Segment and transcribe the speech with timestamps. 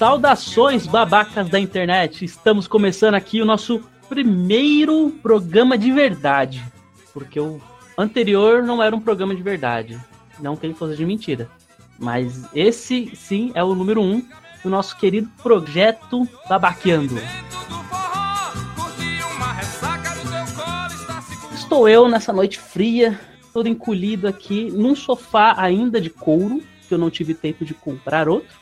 [0.00, 2.24] Saudações, babacas da internet!
[2.24, 6.64] Estamos começando aqui o nosso primeiro programa de verdade.
[7.12, 7.60] Porque o
[7.98, 10.00] anterior não era um programa de verdade.
[10.38, 11.50] Não que ele fosse de mentira.
[11.98, 14.26] Mas esse sim é o número um
[14.64, 17.20] do nosso querido projeto Babaqueando.
[21.52, 23.20] Estou eu nessa noite fria,
[23.52, 28.30] todo encolhido aqui, num sofá ainda de couro, que eu não tive tempo de comprar
[28.30, 28.59] outro.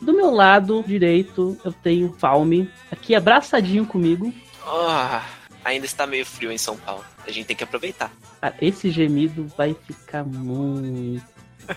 [0.00, 4.32] Do meu lado direito eu tenho Falme, aqui abraçadinho comigo.
[4.66, 5.20] Oh,
[5.64, 7.04] ainda está meio frio em São Paulo.
[7.26, 8.10] A gente tem que aproveitar.
[8.42, 11.24] Ah, esse gemido vai ficar muito.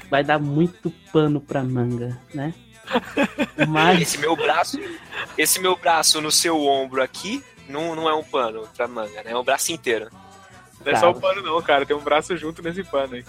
[0.10, 2.54] Vai dar muito pano pra manga, né?
[3.68, 4.02] Mas...
[4.02, 4.80] Esse meu braço,
[5.38, 9.32] esse meu braço no seu ombro aqui não, não é um pano pra manga, né?
[9.32, 10.10] É o braço inteiro.
[10.86, 11.86] Não é só o pano não, cara.
[11.86, 13.26] Tem um braço junto nesse pano aí.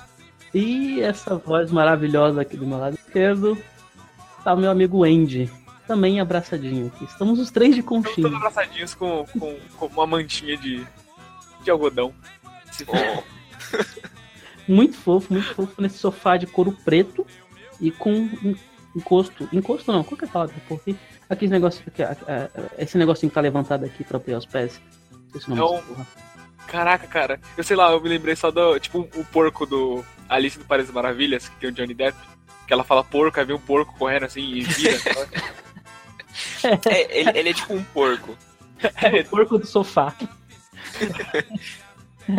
[0.53, 3.57] E essa voz maravilhosa aqui do meu lado esquerdo
[4.43, 5.51] tá o meu amigo Andy.
[5.87, 7.05] Também abraçadinho aqui.
[7.05, 8.29] Estamos os três de conchinha.
[8.29, 10.87] Estamos todos abraçadinhos com, com, com uma mantinha de,
[11.63, 12.15] de algodão.
[12.87, 13.23] Oh.
[14.71, 17.27] muito fofo, muito fofo nesse sofá de couro preto
[17.81, 18.29] e com
[18.95, 19.49] encosto.
[19.53, 20.55] Encosto não, qual que é a palavra?
[20.69, 20.95] Porque
[21.29, 21.83] aquele negócio,
[22.79, 24.81] esse negocinho que tá levantado aqui pra apoiar os pés.
[25.35, 26.05] Esse nome é um...
[26.71, 27.41] Caraca, cara.
[27.57, 28.79] Eu sei lá, eu me lembrei só do.
[28.79, 32.17] Tipo, o porco do Alice do País Maravilhas, que tem o Johnny Depp.
[32.71, 34.97] Que ela fala porco, aí vem um porco correndo assim e vira.
[36.89, 38.39] é, ele, ele, é tipo um porco.
[39.03, 40.15] É, o porco do sofá.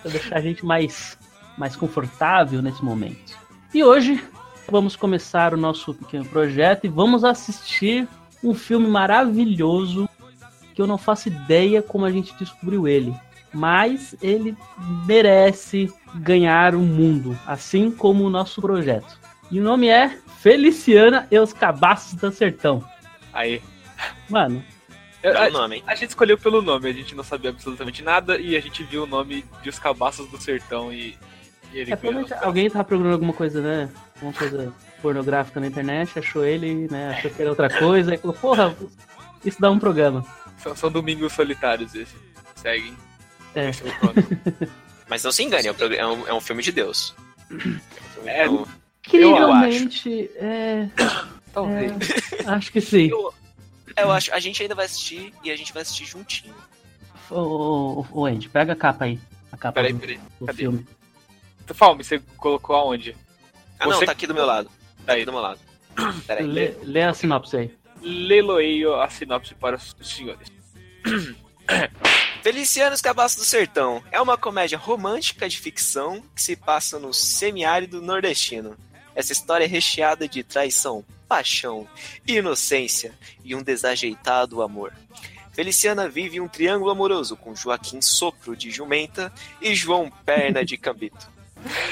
[0.00, 1.18] pra deixar a gente mais,
[1.58, 3.38] mais confortável nesse momento.
[3.74, 4.24] E hoje
[4.70, 8.08] vamos começar o nosso pequeno projeto e vamos assistir
[8.42, 10.08] um filme maravilhoso
[10.74, 13.14] que eu não faço ideia como a gente descobriu ele.
[13.52, 14.56] Mas ele
[15.04, 19.19] merece ganhar o mundo, assim como o nosso projeto.
[19.50, 20.08] E o nome é
[20.40, 22.84] Feliciana e os Cabaços do Sertão.
[23.32, 23.60] Aí.
[24.28, 24.64] Mano.
[25.24, 28.60] a, nome, a, gente escolheu pelo nome, a gente não sabia absolutamente nada e a
[28.60, 31.18] gente viu o nome de Os Cabaços do Sertão e,
[31.72, 31.98] e ele é,
[32.42, 33.90] Alguém tava procurando alguma coisa, né?
[34.14, 34.72] Alguma coisa
[35.02, 37.10] pornográfica na internet, achou ele, né?
[37.10, 38.76] Achou que era outra coisa e falou, porra,
[39.44, 40.24] isso dá um programa.
[40.58, 42.14] São, são domingos solitários esse.
[42.54, 42.96] Seguem.
[43.54, 43.70] É.
[45.08, 47.16] Mas não se engane, é um, é um filme de Deus.
[48.24, 48.64] É, um
[49.06, 50.30] incrivelmente.
[50.36, 50.88] É,
[51.52, 51.92] Talvez.
[52.32, 53.08] É, acho que sim.
[53.08, 53.34] Eu,
[53.96, 54.32] eu, acho.
[54.32, 56.54] A gente ainda vai assistir e a gente vai assistir juntinho.
[57.30, 59.18] Ô, ô, Andy, pega a capa aí.
[59.52, 60.20] A capa peraí, peraí.
[60.38, 60.58] do Cadê?
[60.58, 60.86] filme.
[61.72, 63.16] Falme, você colocou aonde?
[63.78, 64.00] Ah, você...
[64.00, 64.68] não, tá aqui do meu lado.
[65.06, 65.60] Tá aí do meu lado.
[66.26, 66.46] Peraí.
[66.46, 70.48] Lê, lê a sinopse aí leloeio a sinopse para os senhores.
[72.42, 78.00] Felicianos Cabaços do Sertão é uma comédia romântica de ficção que se passa no semiárido
[78.00, 78.76] nordestino.
[79.14, 81.88] Essa história é recheada de traição, paixão,
[82.26, 83.12] inocência
[83.44, 84.92] e um desajeitado amor.
[85.52, 91.28] Feliciana vive um triângulo amoroso com Joaquim Sopro de Jumenta e João Perna de Cambito,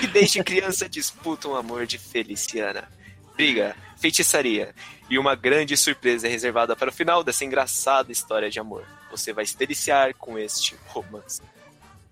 [0.01, 2.89] que desde criança disputam o amor de Feliciana.
[3.35, 4.75] Briga, feitiçaria
[5.11, 8.85] e uma grande surpresa é reservada para o final dessa engraçada história de amor.
[9.11, 11.43] Você vai se deliciar com este romance.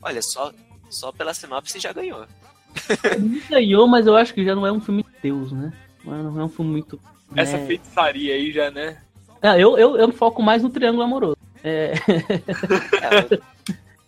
[0.01, 0.53] Olha, só,
[0.89, 2.27] só pela sinopse já ganhou.
[3.49, 5.73] Ganhou, mas eu acho que já não é um filme de Deus, né?
[6.05, 7.01] Não é um filme muito.
[7.31, 7.43] Né?
[7.43, 8.99] Essa feitiçaria aí já, né?
[9.43, 11.37] É, eu, eu, eu foco mais no triângulo amoroso.
[11.63, 11.93] É...
[11.93, 13.43] é eu,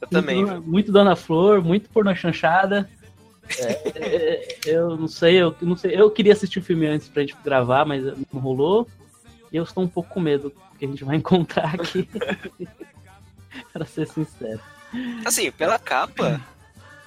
[0.01, 0.45] eu também.
[0.45, 2.89] Muito, muito Dona Flor, muito porno chanchada.
[3.59, 5.99] É, é, eu não sei, eu não sei.
[5.99, 8.87] Eu queria assistir o filme antes pra gente gravar, mas não rolou.
[9.51, 12.09] E eu estou um pouco com medo que a gente vai encontrar aqui.
[13.73, 14.61] pra ser sincero.
[15.25, 16.41] Assim, pela capa,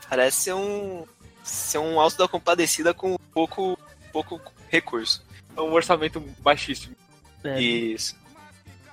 [0.09, 1.05] parece ser um.
[1.43, 3.77] Ser um alto da compadecida com pouco,
[4.11, 5.23] pouco recurso.
[5.55, 6.95] É um orçamento baixíssimo.
[7.43, 7.59] É.
[7.59, 8.15] Isso.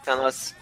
[0.04, 0.56] Tá, nossa.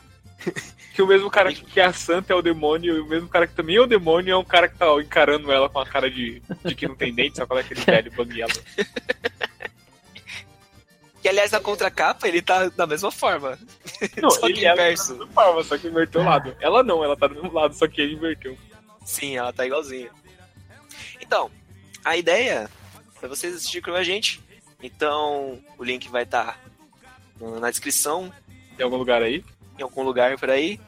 [0.94, 3.46] que o mesmo cara que é a santa é o demônio, e o mesmo cara
[3.46, 6.10] que também é o demônio é um cara que tá encarando ela com a cara
[6.10, 8.52] de, de que não tem dente, só com aquele velho banguela.
[11.22, 13.58] Que aliás na contracapa ele tá da mesma forma.
[14.22, 15.14] Não, só ele que inverso.
[15.14, 16.56] É da mesma forma, só que inverteu o lado.
[16.60, 18.56] Ela não, ela tá do mesmo lado, só que ele inverteu.
[19.04, 20.08] Sim, ela tá igualzinha.
[21.20, 21.50] Então,
[22.06, 22.70] a ideia
[23.20, 24.40] é vocês assistirem com a gente.
[24.82, 26.58] Então, o link vai estar
[27.38, 28.32] tá na descrição.
[28.76, 29.44] Tem algum lugar aí?
[29.78, 30.80] em algum lugar por aí.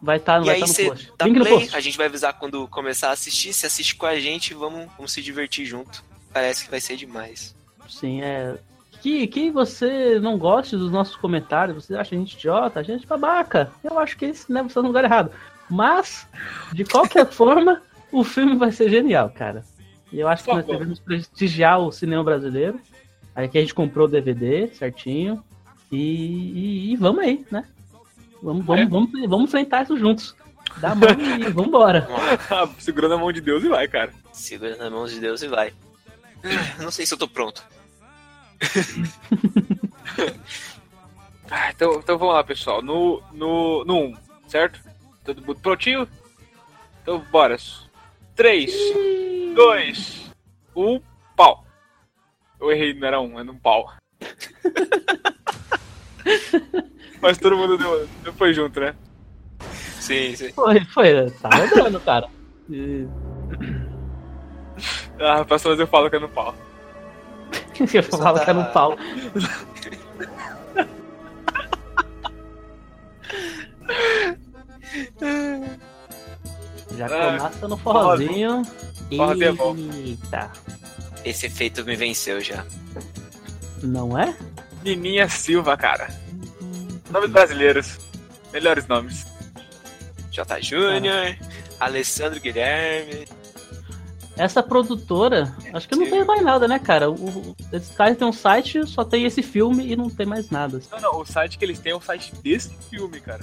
[0.00, 1.12] Vai estar tá, vai tá no post.
[1.18, 1.76] Dá play, no post.
[1.76, 3.52] A gente vai avisar quando começar a assistir.
[3.52, 6.04] Se assiste com a gente, vamos, vamos se divertir junto.
[6.32, 7.54] Parece que vai ser demais.
[7.88, 8.56] Sim, é.
[9.00, 13.06] Que, que você não goste dos nossos comentários, você acha a gente idiota, a gente
[13.06, 13.72] babaca.
[13.82, 15.30] Eu acho que esse né, você tá no lugar errado.
[15.70, 16.26] Mas,
[16.72, 19.64] de qualquer forma, o filme vai ser genial, cara.
[20.12, 22.80] E eu acho que nós devemos prestigiar o cinema brasileiro.
[23.34, 25.42] Aí aqui a gente comprou o DVD certinho.
[25.90, 27.64] E, e, e vamos aí, né?
[28.42, 28.86] Vamos, vamos, É.
[28.86, 30.34] vamos, vamos enfrentar isso juntos.
[30.78, 31.08] Dá a mão
[31.40, 32.06] e vambora.
[32.78, 34.12] Segurando a mão de Deus e vai, cara.
[34.32, 35.72] Segura nas mãos de Deus e vai.
[36.80, 37.62] Não sei se eu tô pronto.
[41.48, 42.82] Ah, então, então vamos lá, pessoal.
[42.82, 44.16] No, no, no 1,
[44.48, 44.80] certo?
[45.24, 46.08] Todo mundo prontinho?
[47.02, 47.56] Então bora.
[48.36, 48.72] 3,
[49.54, 50.30] 2,
[50.76, 51.00] 1,
[51.34, 51.64] pau.
[52.60, 53.92] Eu errei, não era um, era um pau.
[57.20, 58.94] Mas todo mundo deu, deu- foi junto, né?
[60.00, 60.52] Sim, sim.
[60.52, 62.28] Foi, foi, tá rodando, cara.
[62.70, 63.06] E-
[65.18, 66.54] Ah, próxima vez eu falo que é no pau.
[67.92, 68.96] Eu falava que era um pau.
[76.96, 78.62] Já Ah, começa no forrozinho.
[79.16, 79.76] Forrozinho é bom.
[79.94, 80.50] Eita,
[81.24, 82.64] Esse efeito me venceu já.
[83.82, 84.36] não é?
[84.84, 86.08] Nininha Silva, cara.
[87.10, 87.98] Nomes brasileiros.
[88.52, 89.26] Melhores nomes.
[90.30, 90.60] J.
[90.62, 91.36] Júnior,
[91.80, 93.26] Alessandro Guilherme.
[94.36, 97.10] Essa produtora, acho que não tem mais nada, né, cara?
[97.10, 100.50] O, o- esses caras têm um site, só tem esse filme e não tem mais
[100.50, 100.80] nada.
[100.92, 103.42] Não, não, o site que eles têm é o site desse filme, cara.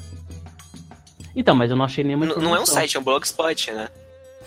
[1.35, 3.89] Então, mas eu não achei nenhuma N- Não é um site, é um blogspot, né?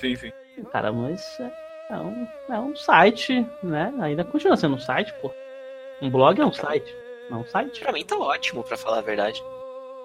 [0.01, 0.33] Sim, sim.
[0.73, 1.53] Cara, mas é,
[1.91, 3.93] é um, é um site, né?
[4.01, 5.31] Ainda continua sendo um site, pô.
[6.01, 6.95] Um blog é um site,
[7.31, 7.81] não é um site?
[7.81, 9.43] Pra mim tá ótimo, pra falar a verdade.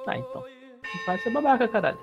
[0.06, 0.42] Tá, então.
[0.44, 2.00] Não faz ser babaca, caralho.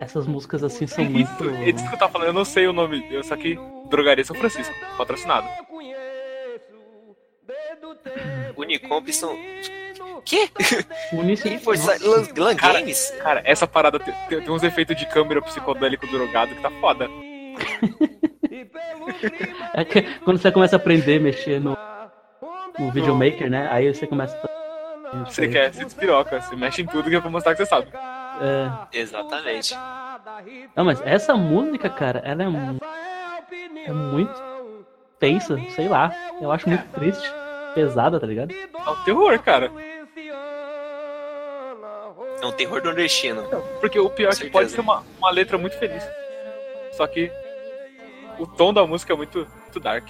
[0.00, 1.12] Essas músicas assim são Isso,
[1.44, 1.50] muito.
[1.62, 3.06] é disso que eu tava falando, eu não sei o nome.
[3.12, 3.58] Eu só que
[3.90, 5.46] Drogaria São Francisco, patrocinado.
[8.56, 9.36] Unicomp são.
[10.24, 10.48] Quê?
[11.12, 11.96] Unicef- Força...
[12.00, 13.10] Lan, Lan Cara, Games?
[13.22, 17.08] Cara, essa parada tem, tem- uns efeitos de câmera psicodélico drogado que tá foda.
[19.74, 21.76] É que quando você começa a aprender a mexer no,
[22.78, 23.68] no videomaker, né?
[23.70, 24.36] Aí você começa
[25.12, 25.24] a.
[25.24, 27.88] Você quer se despiroca, você mexe em tudo que é pra mostrar que você sabe.
[28.40, 28.98] É...
[28.98, 29.76] Exatamente.
[30.76, 32.78] Não, mas essa música, cara, ela é, mu-
[33.86, 34.40] é muito
[35.18, 36.12] tensa, sei lá.
[36.40, 37.32] Eu acho muito triste,
[37.74, 38.52] pesada, tá ligado?
[38.52, 39.70] É um terror, cara.
[42.42, 43.42] É um terror nordestino.
[43.80, 46.02] Porque o pior é que pode ser uma, uma letra muito feliz.
[46.92, 47.30] Só que
[48.38, 50.08] o tom da música é muito, muito dark.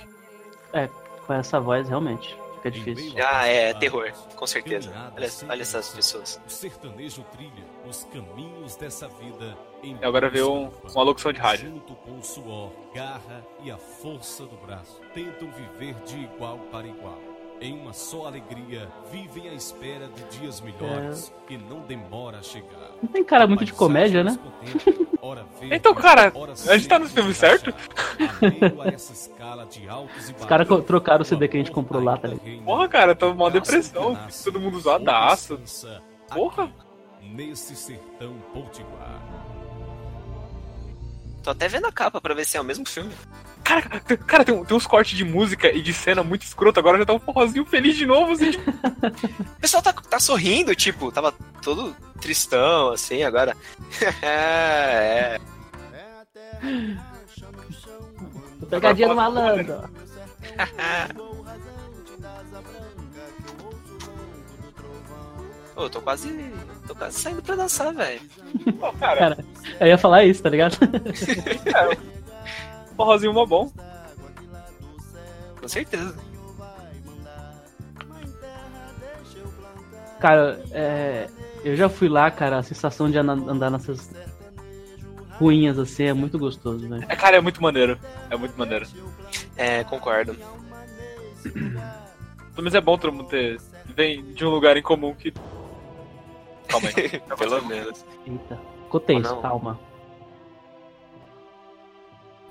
[1.27, 3.15] Com essa voz, realmente, fica difícil.
[3.25, 4.91] Ah, é terror, com certeza.
[5.17, 6.41] Olha, olha essas pessoas.
[6.45, 11.39] O sertanejo trilha os caminhos dessa vida em E agora vê um- uma locução de
[11.39, 11.69] rádio.
[11.71, 16.87] Junto com o suor, garra e a força do braço, tentam viver de igual para
[16.87, 17.19] igual.
[17.61, 22.91] Em uma só alegria, vivem à espera de dias melhores que não demora a chegar.
[23.03, 24.39] Não tem cara muito de comédia, né?
[25.71, 26.33] Então, cara,
[26.67, 27.73] a gente tá no filme certo?
[30.39, 32.65] Os caras trocaram o CD que a gente comprou lá, tá ligado?
[32.65, 34.19] Porra, cara, tô uma depressão.
[34.43, 35.61] Todo mundo zoadaço.
[36.33, 36.73] Porra.
[37.23, 39.21] Nesse sertão potiguar.
[41.43, 43.13] Tô até vendo a capa pra ver se é o mesmo filme.
[43.71, 46.81] Cara, tem- cara tem, tem uns cortes de música e de cena muito escroto.
[46.81, 48.51] Agora já tá um forrozinho feliz de novo, assim.
[48.51, 48.69] tipo,
[49.57, 53.57] O pessoal tá, tá sorrindo, tipo, tava todo tristão, assim, agora.
[54.23, 55.39] é.
[58.69, 59.85] Pegadinha do malandro.
[65.75, 66.29] Pô, eu tô quase.
[66.87, 68.21] tô quase saindo pra dançar, velho.
[68.99, 69.45] Cara, Cara,
[69.81, 70.77] eu ia falar isso, tá ligado?
[73.01, 73.73] Forrozinho mó bom.
[75.59, 76.15] Com certeza.
[80.21, 81.29] Cara, é,
[81.65, 84.13] eu já fui lá, cara, a sensação de andar nessas
[85.39, 87.05] ruinhas assim é muito gostoso, velho.
[87.09, 87.99] É, cara, é muito maneiro.
[88.29, 88.87] É muito maneiro.
[89.57, 90.37] É, concordo.
[91.43, 93.59] Pelo menos é bom todo mundo ter.
[93.97, 95.33] Vem de um lugar em comum que.
[96.69, 97.19] Calma aí.
[97.39, 98.05] Pelo menos.
[98.27, 98.61] Eita.
[98.85, 99.81] Ficou tenso, Oh, calma.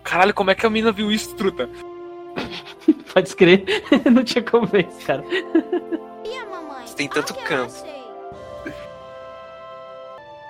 [0.03, 1.69] Caralho, como é que a mina viu isso, truta?
[3.13, 5.23] Pode escrever, não tinha como ver isso, cara.
[6.25, 6.85] E a mamãe?
[6.95, 7.73] Tem tanto que campo.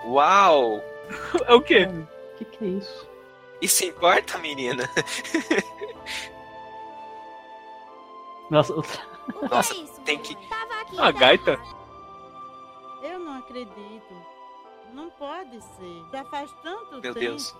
[0.05, 0.81] Uau!
[1.45, 1.85] É o quê?
[1.85, 3.07] O que, que é isso?
[3.61, 4.89] Isso importa, menina?
[8.49, 8.83] Nossa, o- O
[9.47, 10.01] que Nossa, é isso?
[10.01, 10.37] tem que-
[10.93, 11.19] Uma tá?
[11.19, 11.59] gaita?
[13.03, 14.13] Eu não acredito.
[14.93, 16.03] Não pode ser.
[16.11, 17.19] Já faz tanto Meu tempo.
[17.19, 17.55] Deus.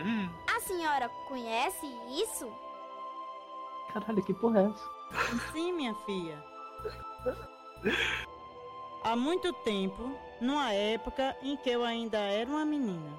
[0.00, 1.86] Hum, A senhora conhece
[2.22, 2.50] isso?
[3.92, 4.90] caralho, que porra é essa?
[5.52, 6.42] Sim, minha filha.
[9.02, 13.12] Há muito tempo, numa época em que eu ainda era uma menina.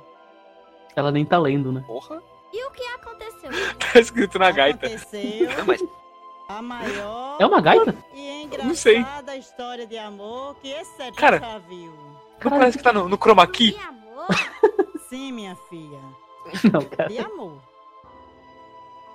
[0.95, 1.83] Ela nem tá lendo, né?
[1.85, 2.21] porra.
[2.53, 3.49] E o que aconteceu?
[3.93, 4.85] Tá escrito na gaita.
[4.87, 5.83] Aconteceu Não, mas
[6.49, 7.95] a maior É uma gaita?
[8.13, 8.97] e Não sei.
[8.97, 11.39] engraçada história de amor que esse CP Cara.
[11.39, 11.93] já viu.
[12.43, 13.77] Não parece que tá no, no chroma key?
[15.09, 15.99] Sim, minha filha.
[16.71, 17.09] Não, cara.
[17.09, 17.57] De amor.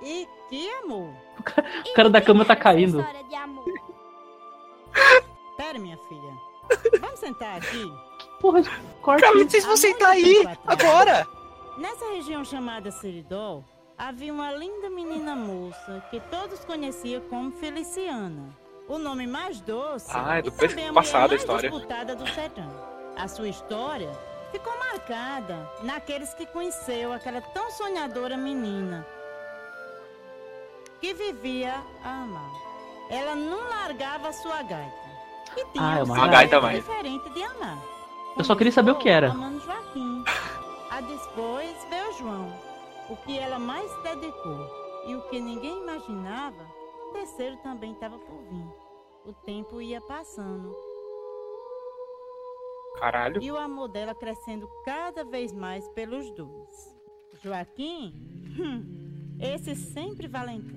[0.02, 1.11] E que amor.
[1.38, 3.00] O cara da cama tá caindo.
[3.00, 3.64] História de amor.
[5.56, 7.00] Pera, minha filha.
[7.00, 7.85] Vamos sentar aqui.
[8.40, 8.62] Porra,
[9.02, 9.23] corta.
[9.26, 11.26] cara, vocês vão sentar aí, agora!
[11.78, 13.62] Nessa região chamada Seridó,
[13.97, 18.54] havia uma linda menina moça que todos conheciam como Feliciana.
[18.88, 21.71] O nome mais doce Ah, é do e também a passado a mulher mais história.
[21.71, 22.68] disputada do sertão.
[23.16, 24.11] A sua história
[24.52, 29.06] ficou marcada naqueles que conheceu aquela tão sonhadora menina
[31.00, 32.50] que vivia a amar.
[33.10, 35.06] Ela não largava a sua gaita.
[35.56, 36.76] E tinha Ah, é um uma segredo gaita mais.
[36.78, 37.78] diferente de amar.
[38.36, 39.30] Eu só queria saber o que era.
[39.30, 40.24] Amando Joaquim.
[40.90, 42.52] A depois veio João,
[43.10, 44.66] o que ela mais se dedicou.
[45.06, 46.66] E o que ninguém imaginava,
[47.08, 48.66] o terceiro também estava por vir.
[49.24, 50.74] O tempo ia passando
[52.98, 53.42] Caralho.
[53.42, 56.96] e o amor dela crescendo cada vez mais pelos dois.
[57.42, 58.14] Joaquim,
[58.58, 60.76] hum, esse sempre valentão.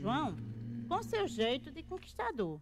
[0.00, 0.36] João,
[0.88, 2.60] com seu jeito de conquistador.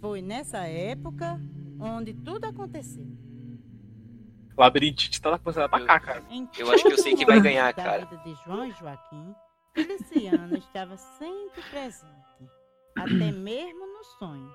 [0.00, 1.40] Foi nessa época
[1.80, 3.06] onde tudo aconteceu.
[4.56, 6.24] Labirintite tá começando a atacar, cara.
[6.58, 8.04] Eu acho que eu sei quem vai ganhar, da cara.
[8.04, 9.34] vida de João e Joaquim,
[9.72, 12.50] Feliciana estava sempre presente,
[12.96, 14.50] até mesmo no sonho.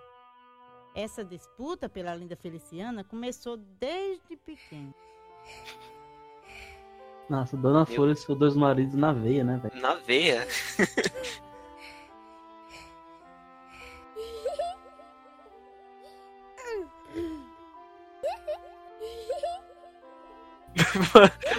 [0.95, 4.93] Essa disputa pela linda Feliciana começou desde pequeno.
[7.27, 9.81] Nossa, Dona Flor e seus dois maridos na veia, né, velho?
[9.81, 10.47] Na veia.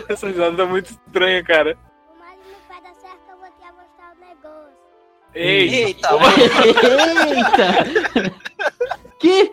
[0.08, 1.76] Essa risada tá muito estranha, cara.
[2.08, 4.76] O marido não vai dar certo, eu vou te o negócio.
[5.34, 6.08] Ei, Eita!
[7.34, 8.34] Eita!
[9.24, 9.50] que?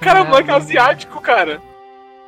[0.00, 1.62] cara, o moleque é asiático, cara.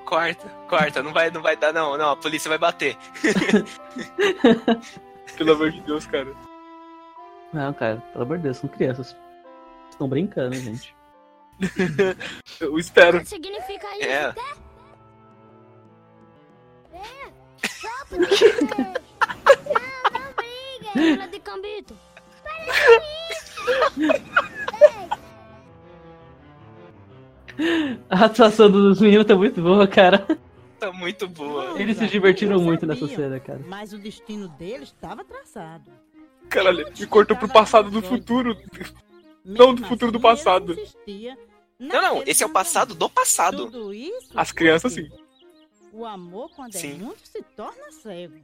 [0.05, 2.99] Corta, corta, não vai, não vai dar, não, não, a polícia vai bater.
[5.39, 6.29] Pelo amor de Deus, cara.
[7.53, 9.17] Não, cara, pelo amor de Deus, são crianças.
[9.91, 10.95] Estão brincando, gente.
[12.61, 13.19] Eu espero.
[13.19, 14.09] O que significa isso?
[14.09, 14.35] É.
[18.13, 18.21] Não,
[20.13, 21.97] não briga, ela de cambito.
[28.09, 30.27] A atuação dos meninos tá muito boa, cara.
[30.79, 31.81] Tá muito boa.
[31.81, 33.61] Eles se divertiram muito nessa cena, cara.
[33.67, 35.91] Mas o destino deles estava traçado.
[36.49, 38.57] Caralho, me cortou pro passado do futuro.
[39.45, 40.77] Não, do futuro do assim, ele passado.
[41.79, 43.67] Não, não, esse é o passado do passado.
[43.67, 45.09] Tudo isso As crianças, sim.
[45.93, 46.93] O amor, quando Sim.
[46.93, 48.41] é muito, se torna cego.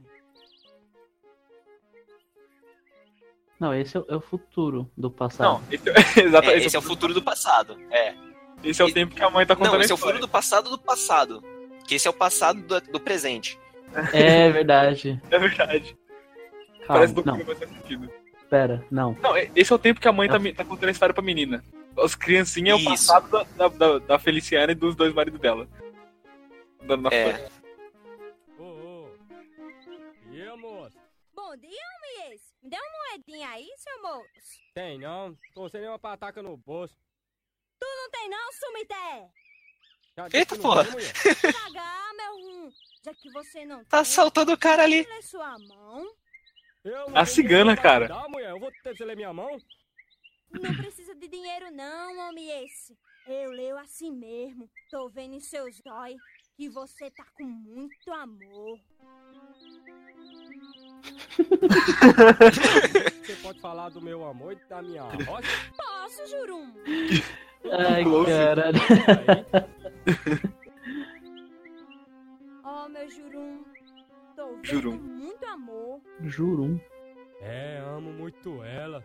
[3.59, 5.61] Não, esse é o, é o futuro do passado.
[5.61, 7.77] Não, esse, é- exato, É, esse, esse é o futuro do passado.
[7.91, 8.13] É.
[8.63, 10.19] esse é o tempo que a mãe tá contando Não, a esse é o futuro
[10.19, 11.43] do passado do passado.
[11.85, 13.59] Que esse é o passado do, do presente.
[14.13, 15.19] É verdade.
[15.31, 15.97] É verdade.
[16.85, 18.09] Calma, Parece do não, filme, faz sentido.
[18.49, 19.17] pera, não.
[19.21, 21.23] Não, é- esse é o tempo que a mãe tá, tá contando a história pra
[21.23, 21.63] menina.
[21.97, 23.07] As criancinhas é o Isso.
[23.07, 25.67] passado da, da, da- da Feliciana e dos dois maridos dela.
[26.83, 27.47] Dando na É.
[28.57, 29.09] Ô, ô.
[30.31, 30.95] E aí, moço?
[31.35, 31.69] Bom dia,
[32.69, 34.59] dê uma moedinha aí, seu moço.
[34.73, 35.35] Tem não?
[35.53, 36.95] Tô sem nenhuma pataca no bolso.
[37.81, 39.29] Não tem não, sumité.
[40.17, 40.83] Já Eita, porra.
[40.85, 41.53] tem.
[41.53, 42.71] Pagar, meu rum.
[43.03, 45.05] Já que você não Tá tem, assaltando o cara ali.
[45.21, 46.15] sua mão.
[46.83, 48.07] Eu A tenho cigana, cara.
[48.07, 48.49] dar, mulher.
[48.51, 49.57] Eu vou ter que ler minha mão.
[50.51, 52.97] Não precisa de dinheiro não, homem esse.
[53.27, 54.69] Eu leio assim mesmo.
[54.89, 56.21] Tô vendo em seus olhos
[56.55, 58.79] que você tá com muito amor.
[63.23, 65.47] Você pode falar do meu amor e da minha roça?
[65.77, 66.73] Posso, Jurum?
[67.71, 68.79] Ai, caralho.
[72.63, 73.63] Ó, meu Jurum.
[74.35, 74.97] Tô vendo Jurum.
[74.97, 76.01] muito amor.
[76.21, 76.63] Juro.
[76.63, 76.79] um.
[77.41, 79.03] É, amo muito ela.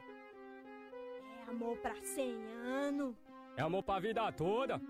[1.46, 2.34] É amor pra 100
[2.64, 3.14] anos.
[3.56, 4.80] É amor pra vida toda.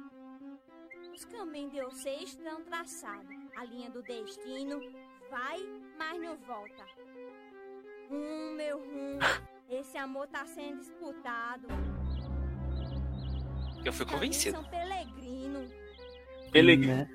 [1.13, 3.37] Os caminhos de vocês estão traçados.
[3.57, 4.81] A linha do destino
[5.31, 5.59] vai,
[5.99, 6.85] mas não volta.
[8.11, 9.19] Hum, meu rum,
[9.69, 11.67] esse amor tá sendo disputado.
[13.85, 14.57] Eu fui convencido.
[14.57, 15.69] São peregrino.
[16.51, 16.95] Pelegrini.
[16.95, 17.09] Né?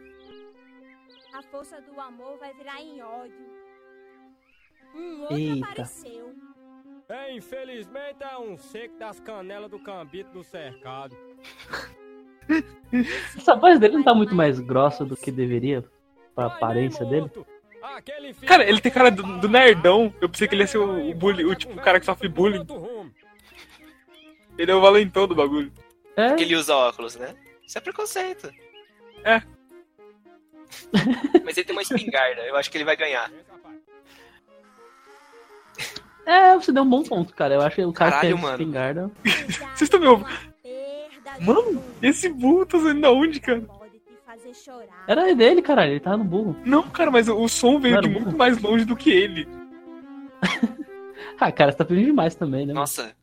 [1.33, 3.45] A força do amor vai virar em ódio.
[4.95, 5.65] Um outro Eita.
[5.65, 6.35] apareceu.
[7.07, 11.15] É, infelizmente é um seco das canelas do cambito do cercado.
[13.35, 15.83] Essa voz dele não tá muito mais grossa do que deveria
[16.35, 17.31] pra aparência dele.
[18.45, 20.13] Cara, ele tem cara do, do nerdão.
[20.21, 22.27] Eu pensei que ele ia ser o, o bully, o tipo o cara que sofre
[22.27, 22.65] bullying.
[24.57, 25.71] Ele é o valentão do bagulho.
[26.15, 27.33] É, Que ele usa óculos, né?
[27.65, 28.51] Isso é preconceito.
[29.23, 29.41] É.
[31.45, 33.31] Mas ele tem uma espingarda, eu acho que ele vai ganhar.
[36.25, 37.55] é, você deu um bom ponto, cara.
[37.55, 38.53] Eu acho que o cara Caralho, é mano.
[38.57, 39.11] espingarda.
[39.23, 40.29] Vocês estão me ouvindo?
[41.41, 43.63] Mano, esse burro tá saindo da onde, cara?
[45.07, 45.91] Era dele, caralho.
[45.91, 46.55] Ele tava no burro.
[46.65, 48.37] Não, cara, mas o som veio de muito burro?
[48.37, 49.47] mais longe do que ele.
[51.41, 52.73] Ah, cara, você tá pedindo demais também, né?
[52.73, 53.15] Nossa.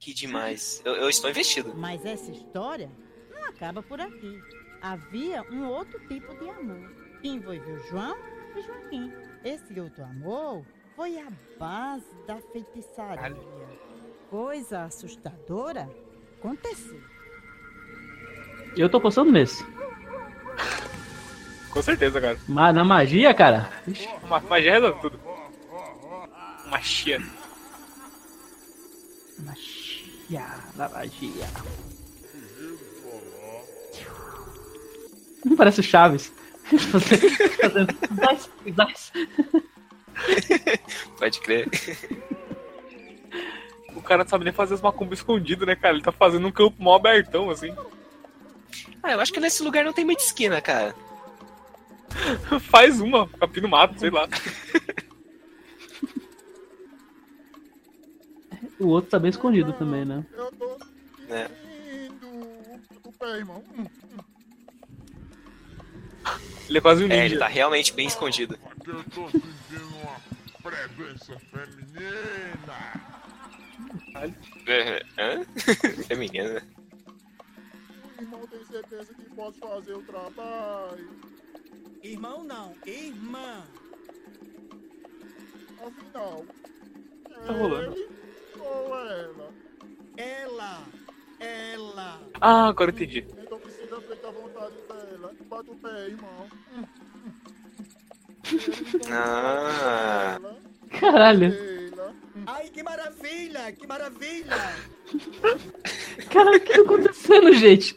[0.00, 0.80] Que demais.
[0.84, 1.74] Eu, eu estou investido.
[1.76, 2.90] Mas essa história
[3.30, 4.40] não acaba por aqui.
[4.80, 8.16] Havia um outro tipo de amor que envolveu João
[8.56, 9.12] e Joaquim.
[9.44, 10.64] Esse outro amor
[10.96, 13.36] foi a base da feitiçaria.
[14.30, 15.88] Coisa assustadora
[16.38, 17.00] aconteceu.
[18.76, 19.64] Eu tô postando nesse.
[21.70, 22.38] Com certeza, cara.
[22.48, 23.70] Mas na magia, cara.
[23.86, 25.20] Ixi, Ma- Magia resolve tudo.
[26.70, 27.20] Magia.
[29.44, 30.46] magia.
[30.76, 31.46] Na magia.
[35.44, 36.32] Não parece o Chaves.
[41.18, 41.68] Pode crer.
[43.94, 45.94] O cara não sabe nem fazer as macumbas escondido, né, cara?
[45.94, 47.74] Ele tá fazendo um campo mó abertão, assim.
[49.04, 50.94] Ah, eu acho que nesse lugar não tem muita esquina, cara.
[52.70, 54.26] Faz uma, capim no mato, sei lá.
[58.80, 60.24] O outro tá bem escondido também, né?
[60.32, 60.76] Eu tô
[61.28, 62.26] sentindo
[63.04, 63.62] o pé, irmão.
[63.78, 63.86] Hum,
[66.68, 67.38] Ele é quase um É, ele ninja.
[67.38, 68.58] tá realmente bem escondido.
[68.84, 70.20] Eu tô sentindo uma
[70.60, 72.74] presença feminina.
[74.66, 75.44] É, Hã?
[76.08, 76.62] Feminina.
[78.24, 81.10] Irmão tem certeza que pode fazer o trabalho.
[82.02, 83.62] Irmão não, irmã.
[85.86, 86.44] Afinal,
[87.46, 87.92] Tá rolando.
[87.94, 88.08] ele
[88.58, 89.50] ou ela?
[90.16, 90.82] Ela,
[91.38, 92.20] ela.
[92.40, 93.26] Ah, agora eu entendi.
[93.38, 95.32] Então precisa feita a vontade dela.
[95.50, 96.48] Bate o pé, irmão.
[99.12, 100.38] Ah.
[100.98, 101.52] Caralho.
[102.46, 104.56] Ai, que maravilha, que maravilha.
[106.30, 107.96] Caralho, o que tá acontecendo, gente?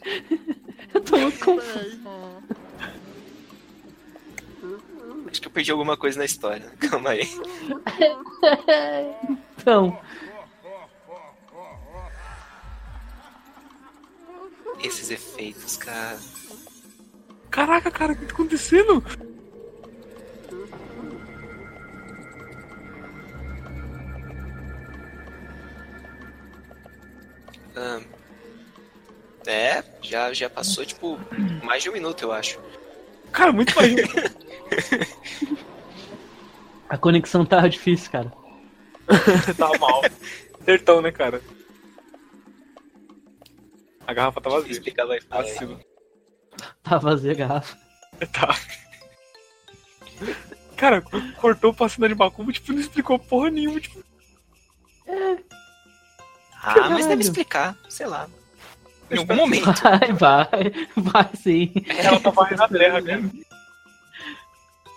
[0.94, 1.98] Eu tô muito confuso.
[5.30, 6.72] Acho que eu perdi alguma coisa na história.
[6.80, 7.28] Calma aí.
[9.58, 9.98] Então,
[14.82, 16.18] Esses efeitos, cara.
[17.50, 19.02] Caraca, cara, o que tá acontecendo?
[27.78, 28.00] Ah,
[29.46, 31.16] é, já, já passou, tipo,
[31.62, 32.60] mais de um minuto, eu acho.
[33.30, 33.94] Cara, muito mais.
[36.88, 38.32] a conexão tá difícil, cara.
[39.56, 40.02] tá mal.
[40.64, 41.40] Sertão, né, cara?
[44.06, 44.72] A garrafa tá vazia.
[44.72, 45.20] Explicar vai.
[46.82, 47.78] Tá vazia a garrafa.
[48.32, 48.58] Tá.
[50.76, 51.00] Cara,
[51.40, 53.80] cortou pra cima de macumba, tipo, não explicou porra nenhuma.
[53.80, 54.02] Tipo,
[56.62, 57.20] Ah, mas deve Caralho.
[57.20, 58.28] explicar, sei lá.
[59.10, 59.64] Em algum momento.
[59.82, 60.72] Vai, vai.
[60.96, 61.72] Vai sim.
[61.86, 63.22] ela tá varrendo a terra, cara.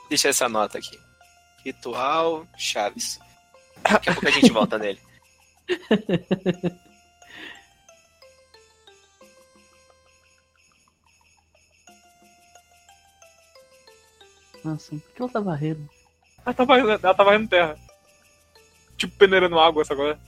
[0.10, 1.00] Deixa essa nota aqui.
[1.64, 3.20] Ritual Chaves.
[3.90, 5.00] Daqui a pouco a gente volta nele.
[14.64, 15.90] Nossa, por que ela tá varrendo?
[16.46, 17.76] Ela tá varrendo, ela tá varrendo terra.
[18.98, 20.20] Tipo, peneirando água, essa agora.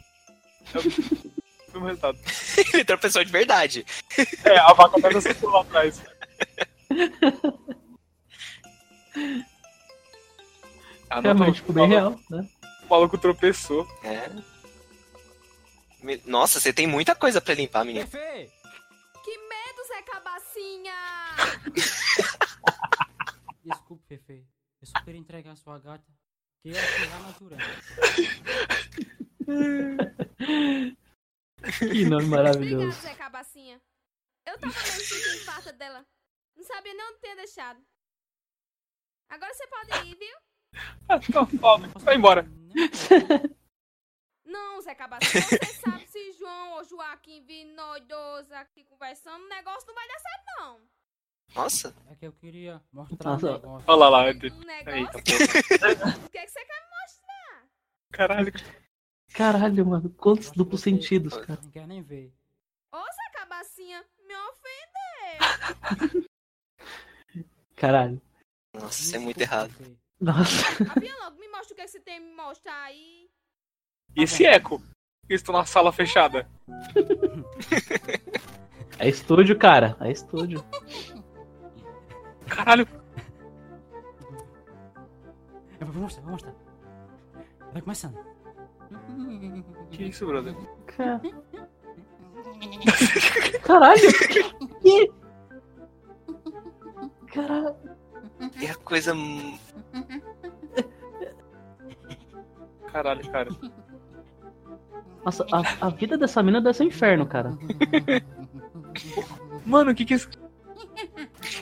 [0.73, 2.19] É o mesmo resultado.
[2.73, 3.85] Ele tropeçou de verdade.
[4.45, 6.03] É, a vaca tá dançando lá atrás.
[11.09, 12.47] Ah, não, Realmente, ficou bem o real, né?
[12.83, 13.87] O maluco tropeçou.
[14.03, 14.29] É.
[16.25, 18.05] Nossa, você tem muita coisa pra limpar, menino.
[18.07, 18.51] Fefe,
[19.23, 20.93] Que medo, Zé Cabacinha!
[23.63, 24.45] Desculpe, Fefe.
[24.81, 26.11] Eu só queria entregar sua gata.
[26.61, 27.63] Que é a natureza.
[31.63, 33.01] Que nome Obrigado, maravilhoso.
[33.01, 33.81] Zé Cabacinha.
[34.45, 36.05] Eu tava mesmo sentindo falta dela.
[36.55, 37.81] Não sabia nem onde tinha deixado.
[39.29, 40.37] Agora você pode ir, viu?
[41.07, 42.45] Ah, não, fala, vai embora.
[44.45, 49.49] Não, Zé Cabacinha, você sabe se João ou Joaquim vir nós dois aqui conversando, o
[49.49, 50.81] negócio não vai dar certo, não.
[51.55, 51.95] Nossa.
[52.09, 53.47] É que eu queria mostrar Nossa.
[53.49, 53.85] um negócio.
[53.87, 54.23] Olha lá, lá.
[54.23, 55.23] Um Eita, negócio?
[55.23, 56.17] porra.
[56.25, 57.67] O que, é que você quer me mostrar?
[58.11, 58.53] Caralho.
[59.33, 60.09] Caralho, mano.
[60.11, 61.59] Quantos duplos sentidos, cara.
[61.63, 62.31] Não quer nem ver.
[62.91, 66.29] Ô, Zé Cabacinha, me ofendeu.
[67.75, 68.21] Caralho.
[68.73, 69.73] Nossa, isso é muito errado.
[70.19, 70.83] Nossa.
[70.95, 73.29] Avião logo, me mostra o que, é que você tem me mostrar aí.
[74.15, 74.81] E esse eco?
[75.27, 76.47] Estão na sala fechada.
[78.99, 79.97] É estúdio, cara.
[79.99, 80.63] É estúdio.
[82.47, 82.87] Caralho.
[85.79, 86.53] Eu vou mostrar, vou mostrar.
[87.73, 88.32] Vai começando.
[89.91, 90.55] Que isso, brother?
[90.87, 91.21] Ca-
[93.63, 94.01] Caralho.
[94.81, 95.11] Que?
[97.27, 97.75] Caralho.
[98.61, 99.13] É a coisa.
[102.91, 103.49] Caralho, cara.
[105.25, 107.51] Nossa, a, a vida dessa mina deve ser um inferno, cara.
[109.65, 110.29] Mano, o que que é isso?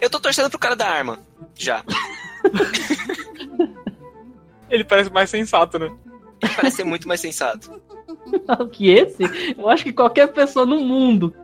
[0.02, 1.20] Eu tô torcendo pro cara da arma.
[1.56, 1.84] Já.
[4.70, 5.96] Ele parece mais sensato, né?
[6.56, 7.82] Parece ser muito mais sensato.
[8.71, 9.23] que esse?
[9.58, 11.36] Eu acho que qualquer pessoa no mundo.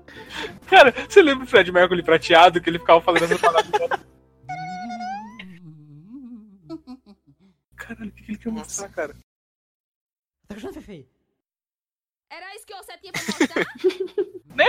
[0.67, 4.07] Cara, você lembra o Fred Mercury prateado que ele ficava fazendo essa parada?
[7.75, 9.13] Caralho, o que ele quer mostrar, cara?
[10.47, 11.07] Tá gostando, Fefe?
[12.29, 13.65] Era isso que você tinha pra mostrar?
[14.55, 14.65] Né?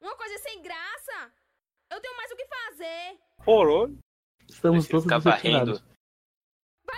[0.00, 1.32] Uma coisa sem graça?
[1.90, 3.18] Eu tenho mais o que fazer.
[3.44, 3.96] Porou.
[4.48, 5.93] Estamos todos ficar.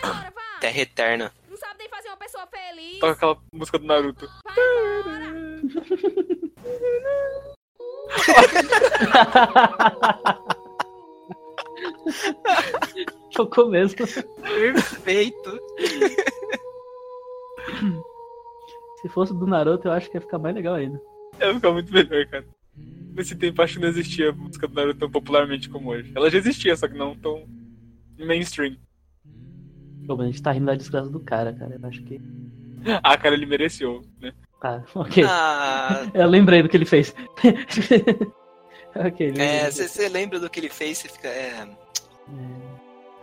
[0.02, 0.58] Vai embora, vá.
[0.60, 1.32] Terra eterna.
[1.48, 2.98] Não sabe nem fazer uma pessoa feliz.
[2.98, 4.28] Toca aquela música do Naruto.
[13.34, 13.96] Tocou mesmo.
[14.42, 15.60] Perfeito.
[19.00, 21.00] Se fosse do Naruto, eu acho que ia ficar mais legal ainda.
[21.40, 22.46] Ia ficar muito melhor, cara.
[23.14, 26.12] Nesse tempo acho que não existia a música do Naruto tão popularmente como hoje.
[26.14, 27.46] Ela já existia, só que não tão
[28.18, 28.76] mainstream.
[30.06, 31.78] Pô, mas a gente tá rindo da desgraça do cara, cara.
[31.80, 32.20] Eu acho que.
[33.02, 34.32] Ah, cara, ele mereceu, né?
[34.60, 35.24] Tá, ok.
[35.28, 37.14] Ah, Eu lembrei do que ele fez.
[38.94, 41.28] ok, é, você lembra do que ele fez, você fica.
[41.28, 41.66] É.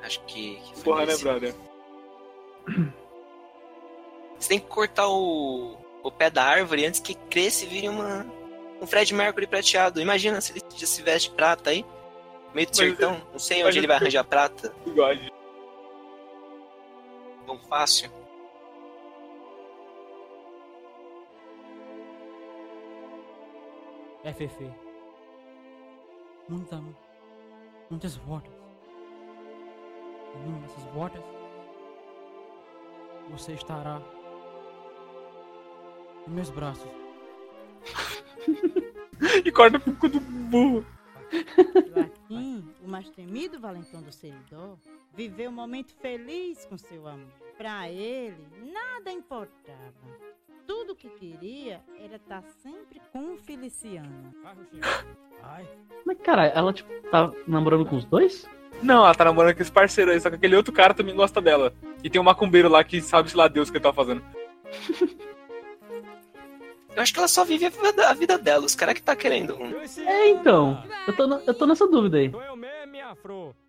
[0.04, 0.56] Acho que.
[0.56, 1.56] que foi Porra, né, brother?
[4.40, 8.26] Você tem que cortar o, o pé da árvore antes que cresça e vire uma,
[8.82, 10.02] um Fred Mercury prateado.
[10.02, 11.86] Imagina se ele já se veste de prata aí.
[12.54, 13.14] Meio do Mas sertão.
[13.14, 14.74] ele- Não sei onde ele ele vai arranjar prata.
[14.86, 15.32] Bigode.
[17.46, 18.24] Tão fácil.
[24.34, 24.70] Fefe.
[26.50, 26.82] Muita,
[27.90, 28.52] muitas voltas.
[30.34, 31.22] E numa dessas voltas,
[33.30, 34.02] você estará
[36.28, 36.90] em meus braços.
[39.46, 40.86] E corta pro cu do burro.
[41.94, 44.78] Joaquim, o mais temido valentão do Seridó,
[45.14, 47.28] viveu um momento feliz com seu amor.
[47.58, 49.94] Para ele, nada importava.
[50.66, 54.34] Tudo que queria era estar sempre com Feliciana.
[55.44, 55.68] Ai.
[56.06, 58.48] Mas, cara, ela, tipo, tá namorando com os dois?
[58.82, 61.42] Não, ela tá namorando com esse parceiro aí, só que aquele outro cara também gosta
[61.42, 61.74] dela.
[62.04, 64.24] E tem um macumbeiro lá que sabe, sei lá, Deus o que ele tá fazendo.
[66.96, 68.66] Eu acho que ela só vive a vida, a vida dela.
[68.66, 69.58] Os caras que tá querendo.
[70.06, 70.84] É, então.
[71.08, 72.32] Eu tô, na- eu tô nessa dúvida aí.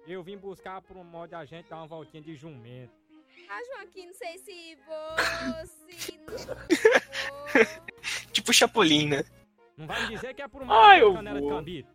[0.07, 2.93] Eu vim buscar por um modo a gente dar uma voltinha de jumento.
[3.49, 6.19] Ah, Joaquim, não sei se você.
[8.33, 9.25] Tipo Chapolin, né?
[9.77, 11.57] Não vai me dizer que é por um Ah, modo eu de canela de vou.
[11.57, 11.95] cambito.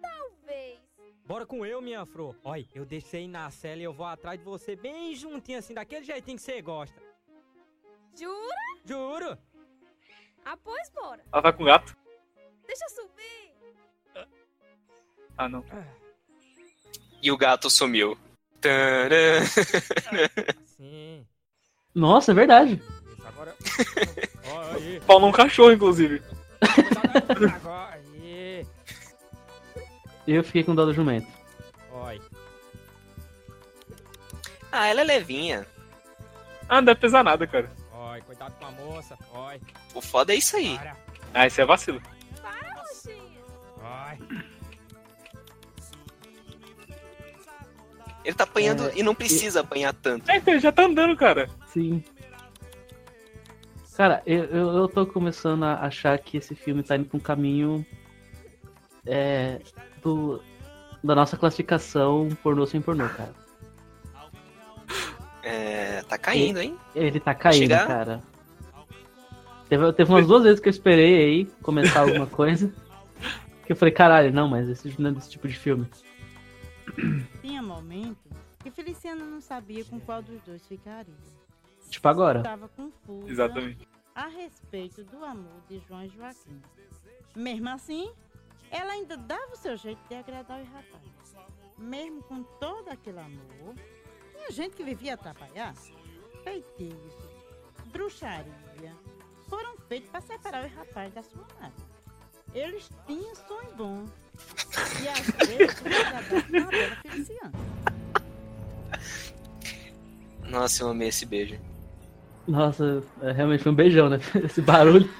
[0.00, 0.78] Talvez.
[1.26, 2.36] Bora com eu, minha afro.
[2.44, 6.04] Olha, eu deixei na cela e eu vou atrás de você bem juntinho assim, daquele
[6.04, 7.00] jeitinho que você gosta.
[8.14, 8.56] Jura?
[8.84, 9.38] Juro.
[10.44, 11.24] Ah, pois bora.
[11.32, 11.96] Ela tá com gato?
[12.66, 14.26] Deixa eu subir.
[15.36, 15.62] Ah, não.
[17.22, 18.16] E o gato sumiu.
[18.60, 19.46] Tcharam.
[20.76, 21.26] Sim.
[21.94, 22.82] Nossa, é verdade.
[22.82, 23.56] Isso, agora.
[25.06, 26.22] Pau num cachorro, inclusive.
[30.26, 31.28] Eu fiquei com dó do jumento.
[31.92, 32.20] Olha.
[34.72, 35.66] Ah, ela é levinha.
[36.68, 37.70] Ah, não deve pesar nada, cara.
[38.26, 39.16] Cuidado com a moça.
[39.32, 39.60] Olha.
[39.94, 40.76] O foda é isso aí.
[40.76, 40.96] Para.
[41.32, 42.02] Ah, isso é vacilo.
[42.42, 42.84] Para.
[43.80, 44.55] Olha.
[48.26, 50.28] Ele tá apanhando É, e não precisa apanhar tanto.
[50.28, 51.48] É, ele já tá andando, cara.
[51.68, 52.02] Sim.
[53.96, 57.20] Cara, eu, eu, eu tô começando a achar que esse filme tá indo pra um
[57.20, 57.86] caminho
[59.06, 59.60] é,
[60.02, 60.42] do,
[61.04, 63.32] da nossa classificação pornô sem pornô, cara.
[65.44, 66.76] É, tá caindo, hein?
[66.96, 67.86] Ele tá caindo, Chegar?
[67.86, 68.22] cara.
[69.68, 72.74] Teve, teve umas duas vezes que eu esperei aí começar alguma coisa.
[73.64, 75.86] Que eu falei, caralho, não, mas esse não é desse tipo de filme.
[77.40, 81.14] Tinha momentos que Feliciana não sabia com qual dos dois ficaria.
[81.88, 82.40] Tipo agora.
[82.40, 83.88] Estava confusa Exatamente.
[84.14, 86.60] a respeito do amor de João e Joaquim.
[87.34, 88.12] Mesmo assim,
[88.70, 91.36] ela ainda dava o seu jeito de agradar os rapazes.
[91.78, 93.74] Mesmo com todo aquele amor,
[94.32, 95.74] tinha gente que vivia atrapalhar.
[96.42, 97.14] Feitiços,
[97.92, 98.96] bruxaria,
[99.48, 101.74] foram feitos para separar os rapazes da sua amada.
[102.54, 104.04] Eles tinham sonho bom.
[105.02, 105.82] E às vezes
[106.50, 107.52] não uma bela Feliciana.
[110.48, 111.58] Nossa, eu amei esse beijo.
[112.46, 114.20] Nossa, é, realmente foi um beijão, né?
[114.44, 115.10] Esse barulho.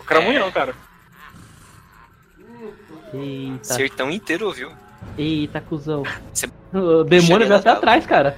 [0.00, 0.74] O cara é cara.
[3.14, 3.62] Eita.
[3.74, 4.72] Sertão inteiro ouviu.
[5.16, 6.02] Eita, cuzão.
[6.32, 7.76] Você- O demônio veio até tela.
[7.76, 8.36] atrás, cara.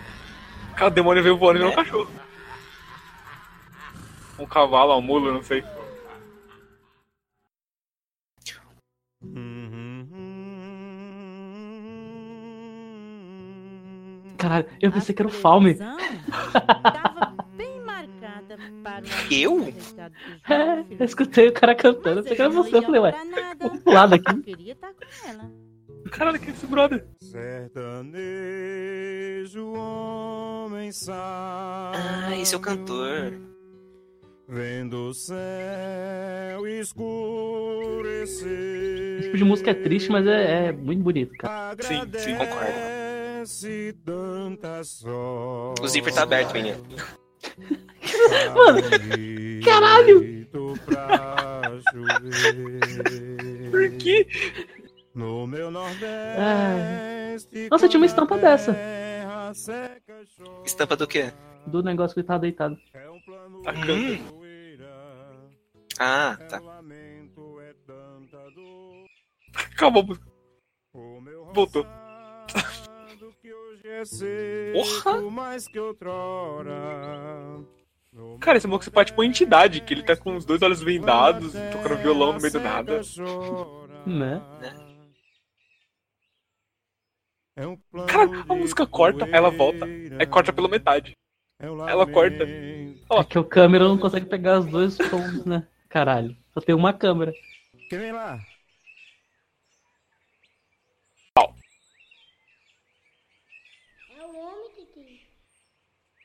[0.75, 1.73] Cara, o demônio veio voando e virou É.
[1.73, 2.11] um cachorro.
[4.41, 5.63] Um cavalo, um mulo, não sei.
[14.45, 15.71] Caralho, eu pensei que era o Falme.
[15.71, 19.73] Estava bem marcada para o Eu?
[20.47, 22.77] É, eu escutei o cara cantando, eu pensei que era você.
[22.77, 23.15] Eu falei, ué,
[23.59, 24.31] vamos pro lado aqui.
[24.31, 25.51] Eu queria estar com ela.
[26.11, 27.07] Caralho, que é esse brother?
[27.23, 28.13] Sertanejo,
[29.73, 30.91] homem.
[31.09, 33.33] Ah, esse é o cantor.
[34.47, 38.45] Vendo o céu escurecer.
[39.21, 41.75] Esse tipo de música é triste, mas é, é muito bonito, cara.
[41.81, 43.04] Sim, sim, concordo.
[43.45, 45.83] Agradece tanta sorte.
[45.83, 46.83] O zíper tá aberto, menino.
[48.55, 48.81] Mano,
[49.63, 50.47] caralho!
[53.71, 54.27] Por quê?
[55.15, 57.69] No meu nordeste.
[57.71, 58.75] Nossa, tinha uma estampa dessa.
[60.65, 61.31] Estampa do quê?
[61.67, 62.79] Do negócio que ele tava deitado.
[63.67, 63.93] A canta.
[63.93, 64.45] Hum.
[65.99, 66.57] Ah, tá.
[66.57, 69.07] É tanta dor.
[69.55, 70.19] Acabou.
[71.53, 71.87] Voltou.
[73.25, 73.74] roçado que hoje é seco,
[74.73, 75.21] Porra!
[75.31, 77.61] mais que outrora.
[78.13, 80.83] No Cara, esse moço parece tipo uma entidade, que ele tá com os dois olhos
[80.83, 83.01] vendados, tocando violão no meio do nada.
[84.07, 84.43] Né?
[87.57, 90.17] É um Cara, a música corta, ela volta, poeira.
[90.21, 91.17] aí corta pela metade.
[91.59, 92.45] É ela corta.
[92.45, 93.13] lamento.
[93.13, 95.67] É que o câmera não consegue pegar os dois sons, né?
[95.89, 96.37] Caralho.
[96.53, 97.33] Só tem uma câmera.
[97.89, 98.39] Quem vem lá?
[104.17, 105.27] É o homem, Titi.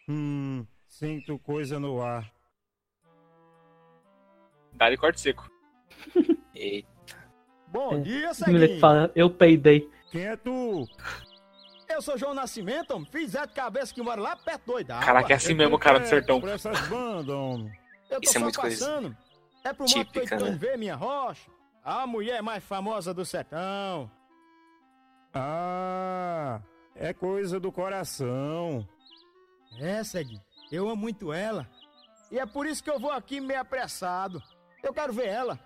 [0.10, 2.32] Hum, sinto coisa no ar.
[4.74, 5.50] Dá-lhe corte seco.
[6.56, 6.90] Eita.
[7.68, 8.00] Bom É.
[8.00, 8.80] dia, moleque Ceguinho.
[8.80, 9.88] fala, eu peidei.
[10.12, 10.88] Quem é tu?
[11.88, 13.08] Eu sou João Nascimento, homem.
[13.12, 15.00] Fiz Zé de cabeça que mora lá perto do Oidá.
[15.00, 16.40] Caraca, é assim mesmo, cara do sertão.
[16.40, 16.66] Bandas,
[17.30, 17.72] homem.
[18.10, 19.18] Eu tô Isso é só muito coisa passando.
[19.64, 20.52] É pro modo que eu típica, né?
[20.52, 21.50] ver minha rocha.
[21.84, 24.10] A mulher mais famosa do sertão.
[25.34, 26.62] Ah,
[26.96, 28.88] é coisa do coração.
[29.80, 30.42] É, Ceguinho.
[30.72, 31.68] Eu amo muito ela.
[32.32, 34.42] E é por isso que eu vou aqui meio apressado.
[34.84, 35.60] Eu quero ver ela.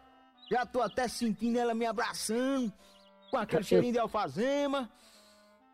[0.50, 2.72] Já tô até sentindo ela me abraçando.
[3.30, 4.90] Com aquele Eu- cheirinho de alfazema.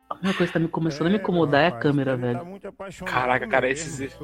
[0.10, 2.22] A única coisa que tá me começando a me incomodar é a rapaz, câmera, ele
[2.22, 2.40] velho.
[2.40, 4.04] Tá muito apaixonado Caraca, cara, mesmo.
[4.04, 4.18] esses.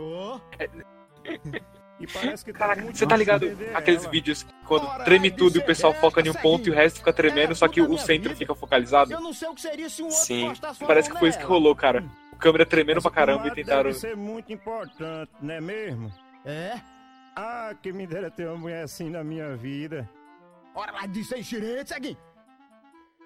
[1.99, 3.45] E parece que tá Caraca, você tá ligado?
[3.73, 4.11] Aqueles ela.
[4.11, 6.97] vídeos que quando treme tudo e o pessoal foca em um ponto e o resto
[6.99, 9.13] fica tremendo, só que o centro fica focalizado?
[9.13, 10.51] Eu não sei o que seria se um outro Sim,
[10.85, 12.03] parece que foi isso que rolou, cara.
[12.39, 13.83] Câmera tremendo pra caramba e tentaram.
[13.83, 16.13] Deve ser muito importante, não é mesmo?
[16.43, 16.79] É?
[17.35, 20.09] Ah, que me dera ter uma mulher assim na minha vida.
[20.73, 22.17] Ora lá disso aí, xirete, Ceguinho.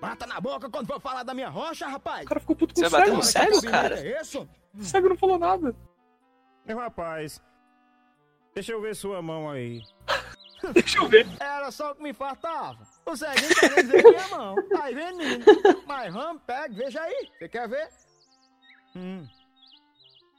[0.01, 2.23] Mata na boca quando for falar da minha rocha, rapaz.
[2.25, 3.55] O cara ficou puto com Você o vai cego.
[3.57, 3.99] no cara?
[3.99, 4.47] É isso?
[4.73, 5.75] O cego não falou nada.
[6.65, 7.41] Meu rapaz,
[8.53, 9.81] deixa eu ver sua mão aí.
[10.73, 11.25] Deixa eu ver.
[11.39, 12.85] Era só o que me faltava.
[13.05, 14.55] O Ceguinho querendo ver minha mão.
[14.81, 15.45] Aí vem, menino.
[15.87, 17.29] Mas vamos, pega, veja aí.
[17.37, 17.87] Você quer ver?
[18.95, 19.27] Hum.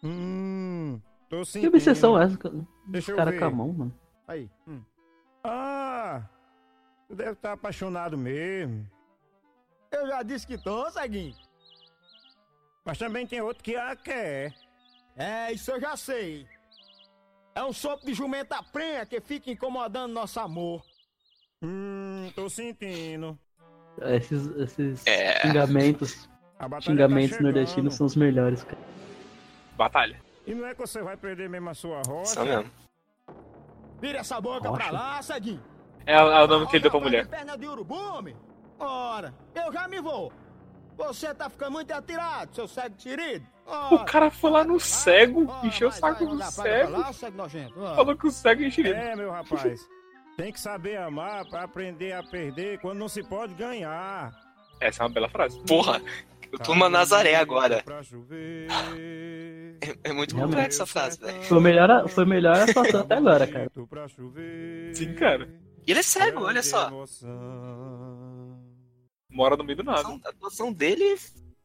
[0.03, 1.69] Hum, tô Que sentindo.
[1.77, 2.49] obsessão é essa?
[2.49, 3.41] Os Deixa eu caras ver.
[3.41, 4.01] com a mão, mano.
[4.27, 4.51] Aí.
[4.67, 4.83] Hum.
[5.45, 6.23] Ah,
[7.09, 8.87] tu deve estar apaixonado mesmo.
[9.91, 11.35] Eu já disse que tô, Ceguinho.
[12.85, 14.55] Mas também tem outro que a quer.
[15.17, 16.47] É, isso eu já sei.
[17.55, 20.83] É um sopro de jumenta prenha que fica incomodando nosso amor.
[21.63, 23.39] Hum, tô sentindo.
[24.01, 25.43] Esses, esses É.
[25.43, 26.30] xingamentos,
[26.81, 28.79] xingamentos tá nordestinos são os melhores, cara.
[29.77, 30.21] Batalha.
[30.47, 32.35] E não é que você vai perder mesmo a sua rocha?
[32.35, 32.71] Só mesmo.
[34.01, 34.83] Vira essa boca Rocha?
[34.83, 35.63] pra lá, Ceguinho.
[36.07, 37.25] É, é o nome que ele deu pra mulher.
[37.25, 38.35] de Perna de urubu, homem.
[38.79, 40.33] Ora, eu já me vou.
[40.97, 43.47] Você tá ficando muito atirado, seu cego tirido.
[43.91, 46.93] O cara foi lá no cego, Ora, encheu o saco do cego.
[46.93, 47.95] lá.
[47.95, 48.95] Falou que o cego é enxerido.
[48.97, 49.87] É, meu rapaz.
[50.37, 54.33] Tem que saber amar pra aprender a perder quando não se pode ganhar.
[54.81, 55.61] Essa é uma bela frase.
[55.67, 56.01] Porra,
[56.53, 57.85] eu tô numa Nazaré agora.
[59.83, 61.43] É, é muito complexa essa frase, velho.
[61.45, 63.71] Foi melhor, foi melhor atuação até agora, cara.
[64.93, 65.49] Sim, cara.
[65.87, 66.91] E ele é cego, olha só.
[69.31, 70.21] Mora no meio do A nada.
[70.25, 71.17] a atuação dele,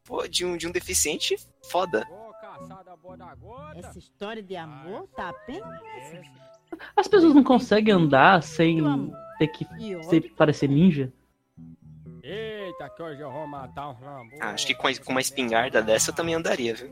[0.06, 1.36] pô, de um, de um deficiente
[1.70, 2.08] foda.
[3.76, 6.22] Essa história de amor tá apenas nessa.
[6.96, 8.82] As pessoas não conseguem andar sem
[9.38, 9.66] ter que
[10.10, 11.12] ser, parecer ninja?
[12.66, 14.38] Eita, que hoje eu vou matar um lambu.
[14.42, 16.90] Ah, acho que com, com uma espingarda dessa eu também andaria, viu?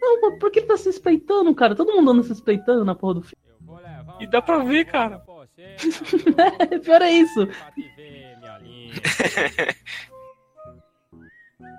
[0.00, 1.76] Não, mas por que tá se espeitando, cara?
[1.76, 3.36] Todo mundo anda se espeitando na porra do filme.
[4.18, 5.18] E dá pra ver, cara.
[6.82, 7.40] Pior é isso.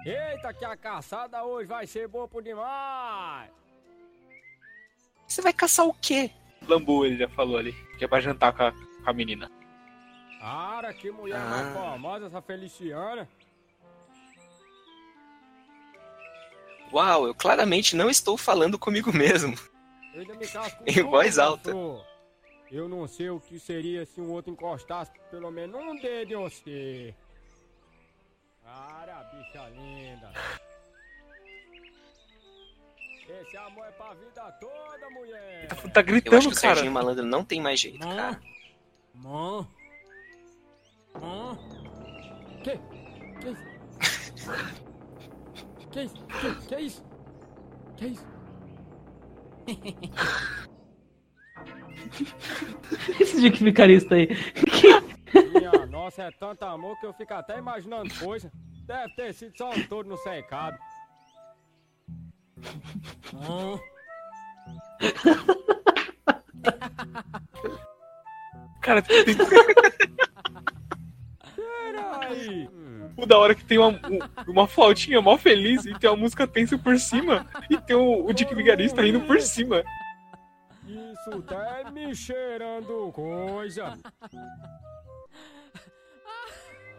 [0.06, 3.50] Eita, que a caçada hoje vai ser boa por demais.
[5.28, 6.30] Você vai caçar o quê?
[6.68, 7.74] Lambu, ele já falou ali.
[7.98, 9.50] Que é pra jantar com a, com a menina.
[10.40, 11.50] Cara, que mulher Ah.
[11.50, 13.28] mais famosa essa Feliciana.
[16.92, 19.56] Uau, eu claramente não estou falando comigo mesmo.
[20.14, 21.72] Eu ainda me caso com Em tudo, voz alta.
[22.72, 26.36] Eu não sei o que seria se um outro encostasse pelo menos um dedo em
[26.38, 27.14] você.
[28.64, 30.32] Cara, bicha linda.
[33.42, 35.68] Esse amor é pra vida toda, mulher.
[35.68, 36.76] Tá Eu acho gritando, que o cara.
[36.76, 38.42] Serginho Malandro não tem mais jeito, cara.
[39.14, 39.68] Mãe.
[41.22, 41.58] Mãe.
[42.64, 42.80] Que?
[43.40, 43.66] Que isso?
[45.92, 46.26] Que isso?
[46.26, 47.04] Que, que isso?
[47.98, 48.26] Que isso?
[53.20, 54.28] Esse de que vicarista aí.
[55.54, 58.52] Minha nossa, é tanto amor que eu fico até imaginando coisa.
[58.86, 60.78] Deve ter sido só um todo no secado.
[63.34, 63.80] Hum.
[68.82, 69.26] Cara, tem...
[72.20, 72.70] Peraí.
[73.18, 76.48] o da hora que tem uma, um- uma flautinha mó feliz e tem uma música
[76.48, 77.48] tensa por cima.
[77.70, 79.84] E tem o, o Dick Vigarista rindo por cima.
[80.88, 83.98] Isso tá me cheirando coisa.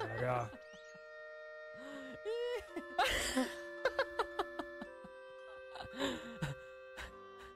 [0.01, 0.51] Olha.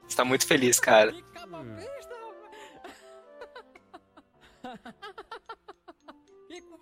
[0.07, 1.11] Você tá muito feliz, cara.
[1.11, 1.23] Que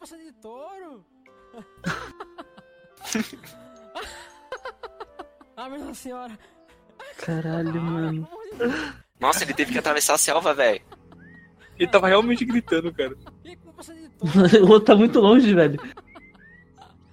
[0.03, 1.05] culpa de touro?
[5.55, 6.37] ah, minha senhora.
[7.17, 8.27] Caralho, mano.
[9.19, 10.81] Nossa, ele teve que atravessar a selva, velho.
[11.79, 13.15] Ele tava realmente gritando, cara.
[14.61, 15.79] O outro tá muito longe, velho.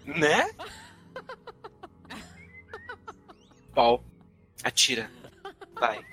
[0.05, 0.51] Né?
[3.75, 4.05] Pau.
[4.65, 5.11] Atira.
[5.75, 6.05] Vai.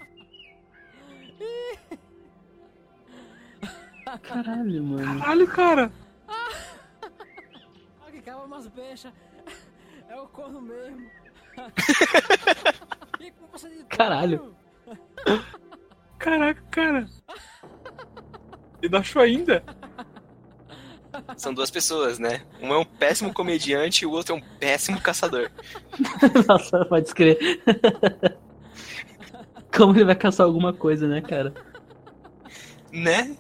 [4.24, 5.20] Caralho, mano.
[5.20, 5.92] Caralho, cara.
[8.58, 9.14] Umas bechas.
[10.10, 11.08] É o corno mesmo.
[13.88, 14.56] Caralho.
[16.18, 17.06] Caraca, cara.
[18.82, 19.64] Ele não achou ainda?
[21.36, 22.48] São duas pessoas, né?
[22.60, 25.52] Um é um péssimo comediante e o outro é um péssimo caçador.
[26.50, 27.62] Nossa, pode escrever.
[29.72, 31.54] Como ele vai caçar alguma coisa, né, cara?
[32.92, 33.38] Né?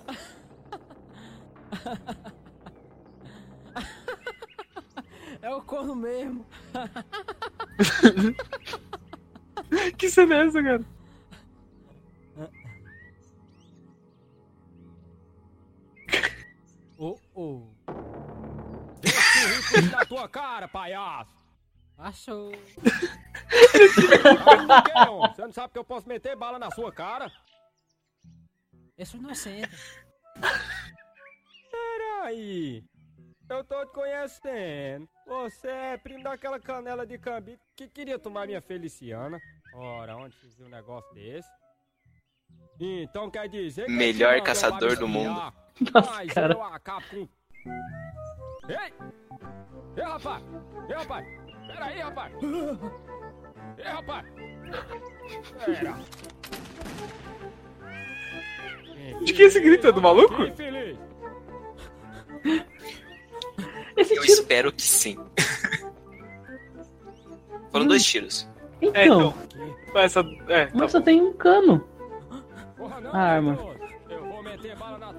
[5.87, 6.45] O corno mesmo.
[9.97, 10.85] que cena é essa, cara?
[16.99, 17.61] Oh, oh.
[19.01, 21.31] Deixa o rico da tua cara, palhaço.
[21.95, 22.51] Achou.
[25.35, 27.31] Você não sabe que eu posso meter bala na sua cara?
[28.97, 29.69] Eu sou inocente.
[31.69, 32.83] Peraí.
[33.49, 35.07] Eu tô te conhecendo.
[35.25, 39.39] Você é primo daquela canela de cambito que queria tomar minha Feliciana.
[39.73, 41.49] Ora, onde se viu um negócio desse?
[42.79, 45.39] Então quer dizer que Melhor caçador do mundo.
[45.93, 46.53] Nossa, Mas cara.
[46.53, 47.27] eu acabo com...
[48.69, 48.93] Ei!
[49.95, 50.43] Ei, rapaz!
[50.89, 51.27] Ei, rapaz!
[51.67, 52.33] Pera aí, rapaz!
[53.77, 54.25] Ei, rapaz!
[55.65, 55.97] Pera!
[59.23, 59.87] De que esse grito?
[59.87, 60.43] É do maluco?
[60.43, 60.97] Infeliz!
[64.07, 64.33] Esse Eu tiro.
[64.33, 65.17] espero que sim.
[67.71, 68.47] Foram dois tiros.
[68.93, 69.33] É, Então,
[69.89, 70.01] então.
[70.01, 71.83] Essa, é, tá mas só tem um cano.
[73.11, 73.57] A arma.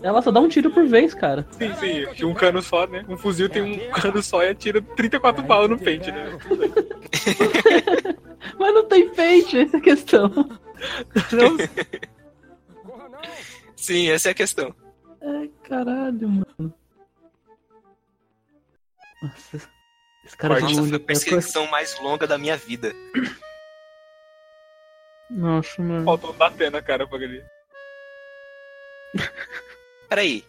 [0.02, 1.44] Ela só dá um tiro por vez, cara.
[1.52, 2.06] Sim, sim.
[2.14, 3.04] Tinha um cano só, né?
[3.08, 6.38] Um fuzil tem um cano só e atira 34 balas no pente, né?
[8.58, 10.30] Mas não tem peixe, essa é a questão.
[13.76, 14.74] Sim, essa é a questão.
[15.22, 16.74] Ai, caralho, mano.
[19.22, 19.56] Nossa,
[20.24, 22.92] esse cara tá Nossa, foi a perseguição mais longa da minha vida.
[25.30, 26.04] Nossa, mano.
[26.04, 27.44] Faltou um da Atena, cara, pra ele.
[30.08, 30.44] Peraí.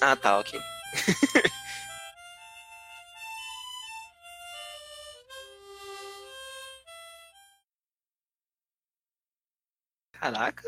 [0.00, 0.58] Ah, tá, ok.
[10.12, 10.62] Caraca.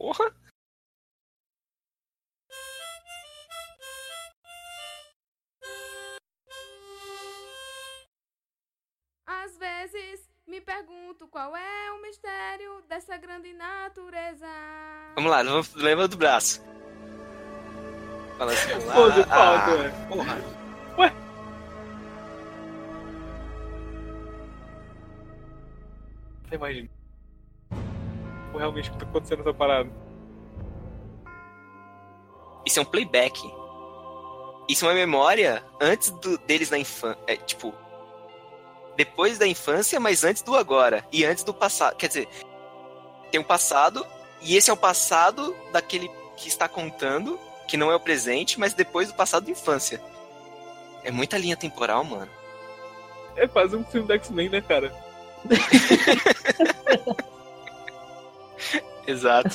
[0.00, 0.34] Porra.
[9.26, 14.46] Às vezes me pergunto qual é o mistério dessa grande natureza.
[15.16, 15.42] Vamos lá,
[15.76, 16.62] leva do braço.
[18.38, 18.70] Fala assim.
[18.94, 20.36] Pô, de ah, falta, ah, porra.
[20.96, 21.12] Ué?
[26.48, 26.99] Você imagina.
[28.60, 29.90] Realmente o que tá acontecendo nessa parada?
[32.66, 33.40] Isso é um playback.
[34.68, 37.18] Isso é uma memória antes do- deles na infância.
[37.26, 37.72] É, tipo.
[38.98, 41.02] Depois da infância, mas antes do agora.
[41.10, 41.96] E antes do passado.
[41.96, 42.28] Quer dizer,
[43.30, 44.06] tem um passado.
[44.42, 47.40] E esse é o passado daquele que está contando.
[47.66, 50.02] Que não é o presente, mas depois do passado da infância.
[51.02, 52.30] É muita linha temporal, mano.
[53.36, 54.92] É quase um filme do X-Men, né, cara?
[59.06, 59.50] Exato.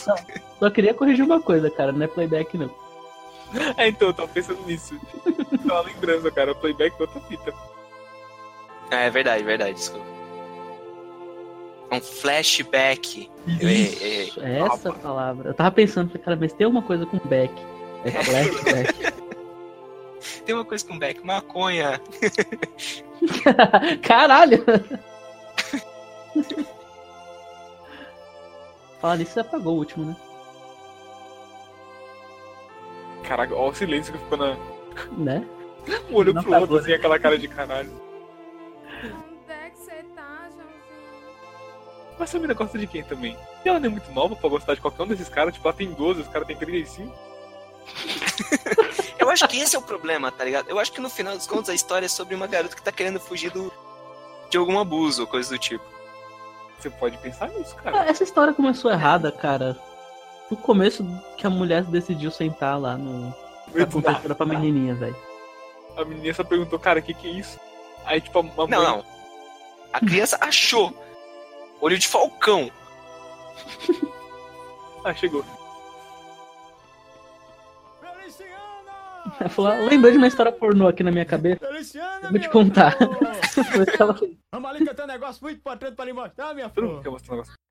[0.60, 2.70] Só queria corrigir uma coisa, cara, não é playback não.
[3.78, 5.00] É, então, eu tava pensando nisso.
[5.66, 6.56] Só uma lembrança, cara.
[6.56, 7.54] Playback é outra fita.
[8.92, 10.06] Ah, é verdade, verdade, desculpa.
[11.92, 13.30] É um flashback.
[13.48, 15.50] Isso, é essa a palavra.
[15.50, 17.54] Eu tava pensando, cara, mas tem uma coisa com back.
[18.04, 19.14] É flashback.
[20.46, 22.02] Tem uma coisa com back, maconha.
[24.02, 24.64] Caralho!
[29.06, 30.16] Fala nisso, você apagou o último, né?
[33.24, 34.58] Caraca, olha o silêncio que ficou na.
[35.16, 35.46] Né?
[36.10, 37.92] Um olho Não pro outro, apagou, assim, aquela cara de caralho.
[39.04, 40.82] Onde é que você tá, Joãozinho?
[42.18, 43.38] Mas essa mina gosta de quem também?
[43.64, 45.54] E ela não é muito nova pra gostar de qualquer um desses caras.
[45.54, 47.16] Tipo, ela tem 12, os caras têm 35.
[49.20, 50.68] Eu acho que esse é o problema, tá ligado?
[50.68, 52.92] Eu acho que no final dos contos a história é sobre uma garota que tá
[52.92, 53.72] querendo fugir do,
[54.50, 55.95] de algum abuso ou coisa do tipo.
[56.80, 58.06] Você pode pensar nisso, Ah, cara.
[58.10, 59.76] Essa história começou errada, cara.
[60.52, 61.04] No começo
[61.38, 63.34] que a mulher decidiu sentar lá no.
[63.72, 65.16] Pra contar a história pra menininha, velho.
[65.98, 67.60] A menina só perguntou, cara, o que que é isso?
[68.06, 68.68] Aí, tipo, a mamãe...
[68.70, 69.06] Não, não.
[69.92, 70.94] A criança achou.
[71.82, 72.70] Olho de falcão.
[75.04, 75.46] Ah, chegou.
[79.40, 81.66] Ela falou, "Ah, lembrei de uma história pornô aqui na minha cabeça.
[81.68, 82.96] Feliciana, Vou te contar.
[84.54, 87.02] Vamos ali que eu tenho um negócio muito importante pra lhe mostrar, minha flor.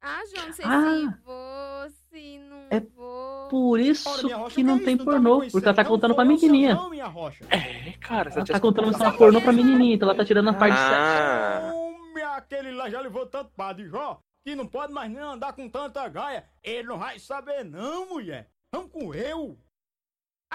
[0.02, 0.80] Ah, João, não sei Ah.
[1.00, 3.48] se vou, se não É vou.
[3.48, 5.05] Por isso Ora, que não que tem isso?
[5.05, 6.74] Não tá pornô, conhecendo, porque ela tá contando pra menininha.
[6.74, 7.44] não, minha rocha.
[7.50, 10.48] É, cara, você Ela tá contando uma história pornô pra menininha, então ela tá tirando
[10.50, 11.70] a parte Ah.
[11.74, 15.52] Homem, aquele lá já levou tanto pá de Jó que não pode mais nem andar
[15.55, 16.44] com tanta gaia.
[16.62, 18.48] Ele não vai saber não, mulher.
[18.74, 19.57] Vamos com eu.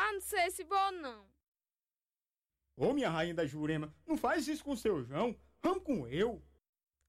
[0.01, 1.25] Ah, não sei se vou, não.
[2.77, 5.35] Ô, minha rainha da Jurema, não faz isso com o seu João.
[5.61, 6.41] Vamos com eu.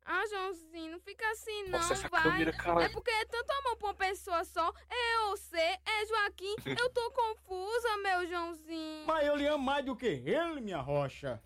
[0.05, 2.20] Ah, Joãozinho, não fica assim, não, Nossa, essa vai.
[2.20, 2.51] câmera.
[2.82, 4.72] É porque é tanto amor pra uma pessoa só.
[4.91, 6.57] É você, é Joaquim.
[6.82, 9.07] Eu tô confusa, meu Joãozinho.
[9.07, 11.41] Mas eu lhe amo mais do que ele, minha rocha.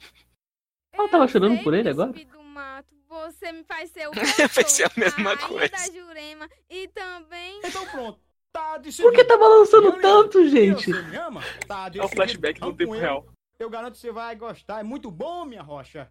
[0.93, 2.13] Ela tava chorando por ele agora?
[2.13, 4.13] do mato, você me faz ser o
[4.55, 5.69] Vai ser a mesma rainha coisa.
[5.69, 7.61] da Jurema e também...
[7.63, 8.25] Então pronto.
[8.55, 10.93] Tá Por que tá balançando tanto, gente?
[10.93, 11.43] Você me ama?
[11.67, 13.27] Tá É o flashback no tempo real.
[13.59, 14.79] Eu garanto que você vai gostar.
[14.79, 16.09] É muito bom, minha rocha.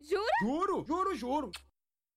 [0.00, 0.22] Jura?
[0.42, 1.50] Juro, juro, juro.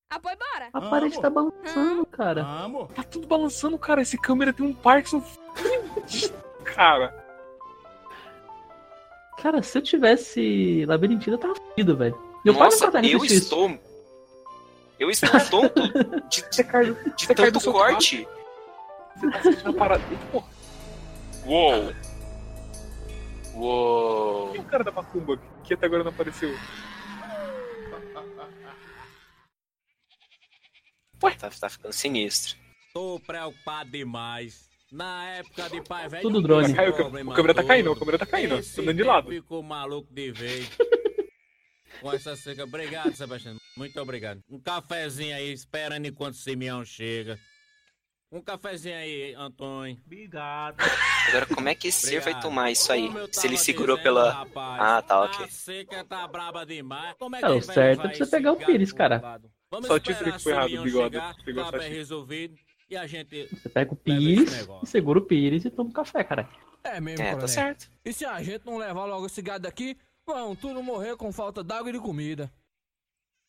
[0.08, 0.70] Ah, bora.
[0.72, 2.44] A parede tá balançando, cara.
[2.44, 2.94] Vamos.
[2.94, 4.04] Tá tudo balançando, cara.
[4.04, 5.24] Esse câmera tem um Parkinson.
[6.64, 7.26] cara.
[9.42, 12.16] Cara, se eu tivesse labirintina, eu tava fudido, velho.
[12.46, 13.34] Meu pai não eu isso.
[13.34, 13.80] estou.
[15.00, 15.82] Eu estou tonto
[16.30, 18.28] de, tanto corte.
[19.16, 20.04] Você tá assistindo a parada.
[20.32, 20.48] Porra.
[21.46, 21.94] Uou!
[23.54, 24.56] Uou!
[24.56, 26.54] E o cara da macumba que até agora não apareceu?
[31.40, 32.56] Tá, tá ficando sinistro.
[32.94, 34.70] Tô preocupado demais.
[34.92, 36.22] Na época de pai velho.
[36.22, 36.74] Tudo drone.
[36.74, 38.62] Caiu, o câmera tá caindo, o câmera tá caindo.
[38.74, 39.30] Tô andando de lado.
[39.30, 40.70] Ficou maluco de vez.
[42.02, 42.64] Com essa seca.
[42.64, 43.56] Obrigado, Sebastião.
[43.76, 44.42] Muito obrigado.
[44.50, 47.40] Um cafezinho aí, esperando enquanto o Simeão chega.
[48.36, 49.98] Um cafezinho aí, Antônio.
[50.06, 50.76] Obrigado.
[51.30, 53.10] Agora, como é que esse ser vai tomar isso aí?
[53.32, 54.30] Se ele segurou dizendo, pela.
[54.30, 55.46] rapaz, Ah, tá, ok.
[55.46, 57.16] A seca tá braba demais.
[57.18, 59.40] Como é que Cara, o ele vai certo é pra você pegar o Pires, cara.
[59.86, 61.14] Só o título esperar que foi errado, Simeão bigode.
[61.16, 61.88] chegar, tá aqui.
[61.88, 62.58] resolvido.
[62.90, 66.50] E a gente Você pega o Pires, segura o Pires e toma um café, cara.
[66.84, 67.90] É mesmo, É, tá certo.
[68.04, 71.64] E se a gente não levar logo esse gado daqui, vão tudo morrer com falta
[71.64, 72.52] d'água e de comida.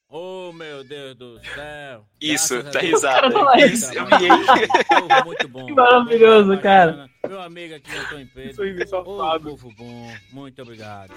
[0.08, 2.06] Oh, meu Deus do céu.
[2.20, 3.28] Isso, tá risada.
[3.66, 4.06] Isso, eu.
[4.06, 5.66] Povo muito bom.
[5.66, 7.10] Que maravilhoso, cara.
[7.28, 8.54] Meu amigo aqui, Antônio Pedro.
[8.54, 9.50] Sorriso safado.
[9.50, 10.14] povo bom.
[10.32, 11.12] Muito obrigado.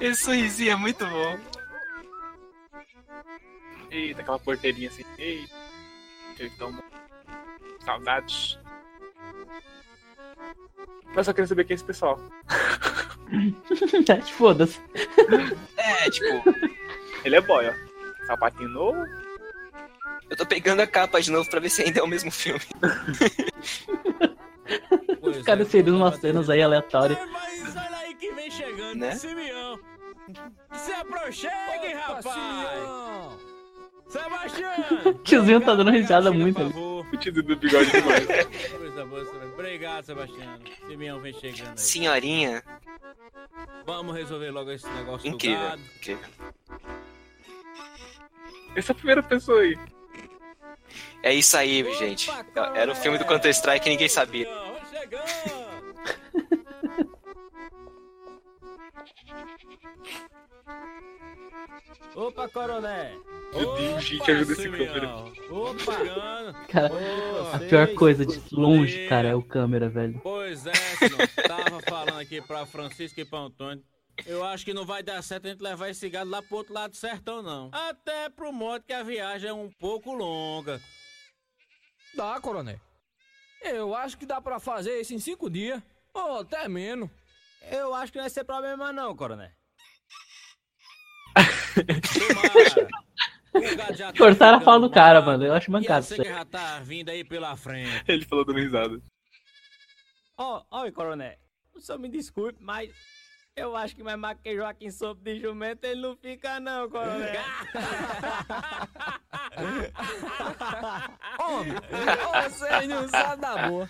[0.00, 1.38] Esse sorrisinho é muito bom.
[3.90, 5.04] Eita, aquela porteirinha assim.
[5.18, 5.52] Eita.
[6.40, 6.82] Então,
[7.84, 8.58] saudades.
[11.14, 12.18] Mas só queria saber quem é esse pessoal.
[14.32, 14.80] Foda-se.
[15.76, 16.42] É, tipo,
[17.24, 17.87] Ele é boy, ó.
[18.28, 19.04] Sapatinho novo.
[20.30, 22.60] eu tô pegando a capa de novo pra ver se ainda é o mesmo filme.
[25.20, 27.18] Pois Cara, é, seriam eu umas cenas aí aleatórias.
[27.32, 29.14] Mas olha aí que vem chegando, Né?
[29.16, 29.80] Simeão.
[30.74, 33.38] Se aproxime, rapaz.
[34.08, 35.14] Sebastião.
[35.24, 36.60] Tiozinho tá dando risada muito.
[36.62, 38.26] O tio do bigode demais.
[39.54, 40.58] Obrigado, Sebastião.
[40.86, 41.78] Simeão vem chegando aí.
[41.78, 42.62] Senhorinha,
[43.86, 45.60] Vamos resolver logo esse negócio do incrível.
[45.60, 45.82] gado.
[45.96, 46.28] incrível.
[48.74, 49.78] Essa é a primeira pessoa aí.
[51.22, 52.30] É isso aí, gente.
[52.74, 54.48] Era o filme do Counter-Strike que ninguém sabia.
[62.18, 63.22] Opa, coronel.
[63.54, 65.14] Meu Deus, gente, Opa, ajuda esse câmera.
[65.50, 66.66] Opa.
[66.68, 66.92] Cara,
[67.54, 70.20] a pior coisa de longe, cara, é o câmera, velho.
[70.22, 71.28] Pois é, senhor.
[71.46, 73.84] Tava falando aqui pra Francisco e pra Antônio.
[74.26, 76.74] Eu acho que não vai dar certo a gente levar esse gado lá pro outro
[76.74, 77.70] lado do sertão, não.
[77.72, 80.80] Até pro modo que a viagem é um pouco longa.
[82.14, 82.80] Dá, coronel.
[83.62, 85.82] Eu acho que dá pra fazer isso em cinco dias.
[86.12, 87.10] Ou até menos.
[87.70, 89.50] Eu acho que não vai ser problema não, coronel.
[91.74, 92.88] Tomara.
[93.54, 95.44] O gado já tá Cortaram a fala do cara, mano.
[95.44, 98.04] Eu acho mancado você que já tá vindo aí pela frente.
[98.06, 99.00] Ele falou dando risada.
[100.36, 101.36] Ó, ó, coronel.
[101.74, 102.90] O senhor me desculpe, mas
[103.58, 107.28] eu acho que mais mais que Joaquim sopa de jumento ele não fica não, coronel.
[111.40, 111.74] Homem,
[112.44, 113.88] vocês não sabem da boa.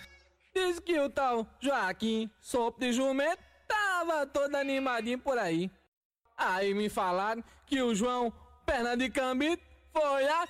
[0.53, 5.69] Diz que o tal Joaquim, sopa de jumento, tava todo animadinho por aí.
[6.35, 8.33] Aí me falaram que o João,
[8.65, 9.63] perna de cambito,
[9.93, 10.47] foi lá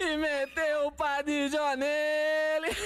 [0.00, 2.68] e meteu o pá de Jó nele.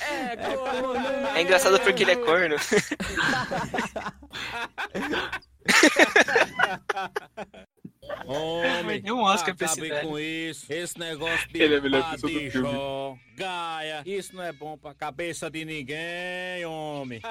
[0.00, 0.94] é corno.
[1.34, 2.56] É engraçado porque ele é corno.
[8.26, 10.72] Homem, Deu um Oscar pra esse com isso.
[10.72, 12.70] Esse negócio de Ele é melhor pessoa do de filme.
[12.70, 17.20] Jó, Gaia, isso não é bom pra cabeça de ninguém, homem.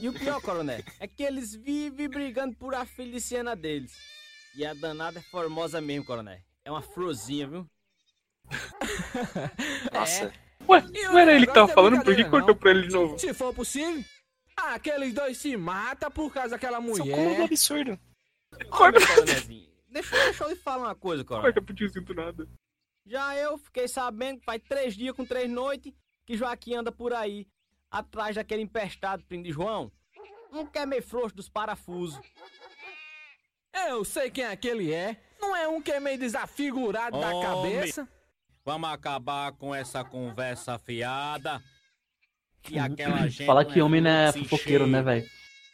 [0.00, 3.92] E o pior, coronel, é que eles vivem brigando por a Feliciana deles.
[4.56, 6.38] E a danada é formosa mesmo, coronel.
[6.64, 7.66] É uma florzinha, viu?
[9.92, 10.32] Nossa.
[10.68, 12.02] Ué, E não era ele que tava é falando?
[12.02, 13.18] Por que cortou pra ele de novo?
[13.18, 14.04] Se for possível,
[14.56, 17.42] aqueles dois se matam por causa daquela São como do mulher.
[17.42, 17.98] absurdo.
[18.70, 19.66] Coronelzinho.
[19.88, 21.44] Deixa, deixa eu lhe falar uma coisa, coronel.
[21.52, 22.48] Corta pro tiozinho do nada.
[23.04, 25.92] Já eu fiquei sabendo que faz três dias com três noites
[26.24, 27.46] que Joaquim anda por aí,
[27.90, 29.92] atrás daquele empestado primo de João.
[30.52, 32.18] Um que é meio frouxo dos parafusos.
[33.88, 35.20] Eu sei quem aquele é.
[35.40, 37.74] Não é um que é meio desafigurado da Homem.
[37.74, 38.08] cabeça.
[38.64, 41.62] Vamos acabar com essa conversa fiada.
[42.62, 43.46] Que aquela gente.
[43.46, 45.28] Falar não que homem não é fofoqueiro, né, velho?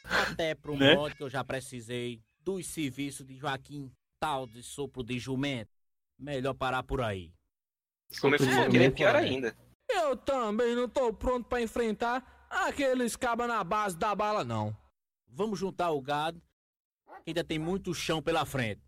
[0.05, 0.94] Até pro Né?
[0.94, 3.90] modo que eu já precisei dos serviços de Joaquim,
[4.20, 5.70] tal de sopro de jumento.
[6.18, 7.32] Melhor parar por aí.
[8.20, 9.26] Como é fofoqueiro é pior velho.
[9.26, 9.57] ainda.
[9.88, 14.76] Eu também não tô pronto pra enfrentar aqueles cabas na base da bala, não.
[15.28, 16.42] Vamos juntar o gado.
[17.23, 18.81] Que Ainda tem muito chão pela frente.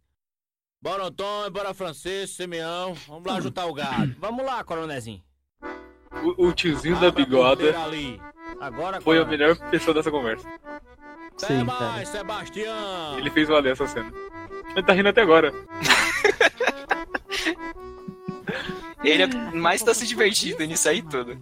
[0.83, 2.95] Bora, Antônio, bora, Francisco, Simeão.
[3.07, 4.15] Vamos lá juntar o gado.
[4.21, 5.23] Vamos lá, coronezinho.
[6.23, 7.65] O, o tiozinho da Abra a bigoda.
[8.61, 9.27] Agora, foi a coronel.
[9.27, 10.47] melhor pessoa dessa conversa.
[11.33, 12.07] Até Sim, mais, cara.
[12.07, 13.19] Sebastião.
[13.19, 14.13] Ele fez valer essa cena.
[14.71, 15.53] Ele tá rindo até agora.
[19.03, 21.39] Ele é mais tá se divertindo nisso aí tudo.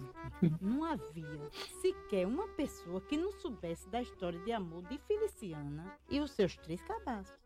[0.61, 1.32] Não havia
[1.81, 6.55] sequer uma pessoa que não soubesse da história de amor de Feliciana e os seus
[6.57, 7.41] três cabaços.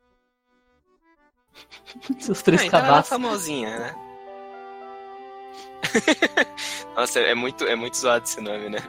[2.20, 3.10] Seus três ah, então é cabaços.
[3.10, 3.95] famosinha, né?
[6.95, 8.80] Nossa, é muito, é muito zoado esse nome, né?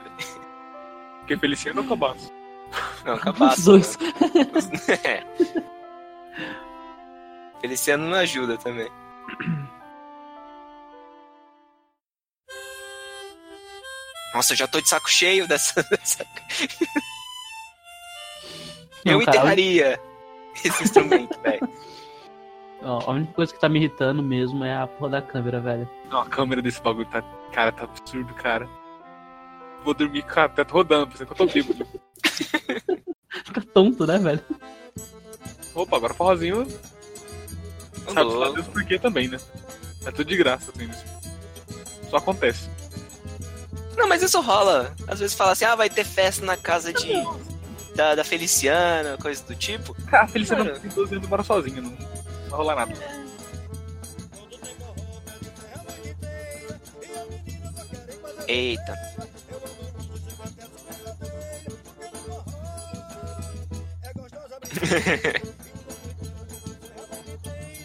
[1.20, 2.32] Porque Feliciano ou Cabaço?
[3.04, 3.58] Não, cabaço.
[3.58, 3.98] Os dois.
[5.04, 5.24] É.
[7.60, 8.90] Feliciano não ajuda também.
[14.34, 15.82] Nossa, eu já tô de saco cheio dessa.
[15.90, 16.26] dessa...
[19.04, 20.00] Não, eu cara, enterraria
[20.64, 21.68] esse instrumento, velho.
[22.82, 25.88] Ó, a única coisa que tá me irritando mesmo é a porra da câmera, velho.
[26.10, 27.22] Não, a câmera desse bagulho tá.
[27.52, 28.68] Cara, tá absurdo, cara.
[29.84, 31.86] Vou dormir com a teta rodando, pensando que eu tô bêbado.
[33.44, 34.44] Fica tonto, né, velho?
[35.74, 36.66] Opa, agora forrozinho.
[38.12, 39.38] Sabe lá Deus por quê também, né?
[40.06, 40.88] É tudo de graça, assim.
[40.88, 41.04] isso.
[42.10, 42.68] Só acontece.
[43.98, 44.94] Não, mas isso rola.
[45.08, 47.12] Às vezes fala assim, ah, vai ter festa na casa de.
[47.96, 49.94] Da, da Feliciana, coisa do tipo.
[50.12, 50.78] Ah, a Feliciana Cara.
[50.78, 52.94] tem 12 anos mora sozinha, não, não vai rolar nada.
[58.46, 58.94] Eita.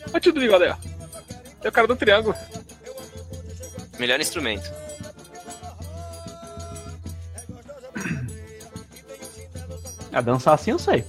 [0.08, 0.76] Olha o tio do bigode aí, ó.
[1.64, 2.36] É o cara do triângulo.
[3.98, 4.72] Melhor instrumento.
[10.14, 11.04] A dançar assim eu sei.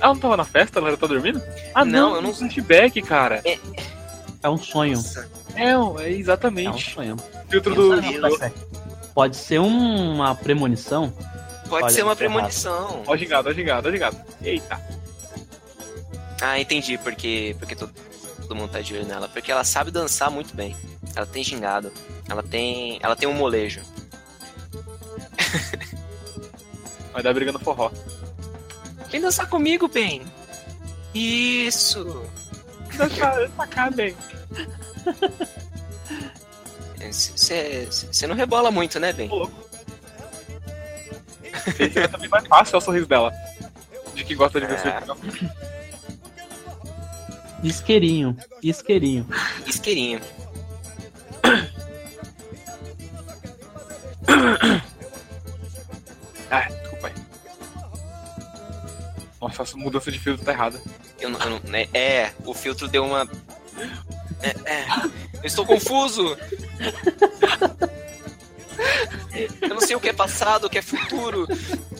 [0.00, 0.78] Ela não tava na festa?
[0.78, 1.42] Ela já tá dormindo?
[1.74, 3.40] Ah, Não, não, eu não- um flashback, cara.
[3.44, 3.58] É,
[4.42, 5.02] É um sonho.
[5.54, 5.72] É,
[6.04, 6.66] é exatamente.
[6.68, 7.16] É um sonho.
[7.48, 8.00] Filtro do.
[9.14, 11.12] Pode ser uma premonição.
[11.68, 13.02] Pode Olha, ser uma tá premonição.
[13.06, 14.16] Ó, gingado, ó, gingado, ó, gingado.
[14.42, 14.80] Eita.
[16.40, 17.92] Ah, entendi porque, porque todo,
[18.42, 19.26] todo mundo tá de olho nela.
[19.28, 20.76] Porque ela sabe dançar muito bem.
[21.16, 21.90] Ela tem gingado.
[22.28, 22.98] Ela tem.
[23.02, 23.80] Ela tem um molejo.
[27.16, 27.90] Vai dar briga no forró.
[29.10, 30.20] Vem dançar comigo, Ben.
[31.14, 32.26] Isso.
[32.94, 34.14] Dançar cá, Ben.
[37.10, 39.30] Você não rebola muito, né, Ben?
[41.78, 43.32] Esse é também mais fácil é o sorriso dela.
[44.14, 45.00] De quem gosta de ver É.
[45.00, 45.50] você.
[47.62, 48.36] Isqueirinho.
[48.62, 49.26] Isqueirinho.
[49.66, 50.20] Isqueirinho.
[59.58, 60.80] Nossa, essa mudança de filtro tá errada.
[61.18, 63.26] Eu não, eu não- né, é, o filtro deu uma.
[64.42, 64.86] É, é,
[65.34, 66.36] eu estou confuso.
[69.62, 71.46] Eu não sei o que é passado, o que é futuro.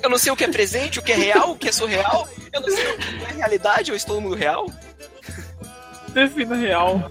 [0.02, 2.28] Eu não sei o que é presente, o que é real, o que é surreal.
[2.52, 4.70] Eu não sei o que é realidade, eu estou no mundo real.
[6.10, 7.10] Defina real.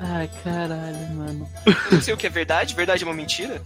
[0.00, 1.48] Ai, caralho, mano.
[1.66, 3.62] Eu não sei o que é verdade, verdade é uma mentira.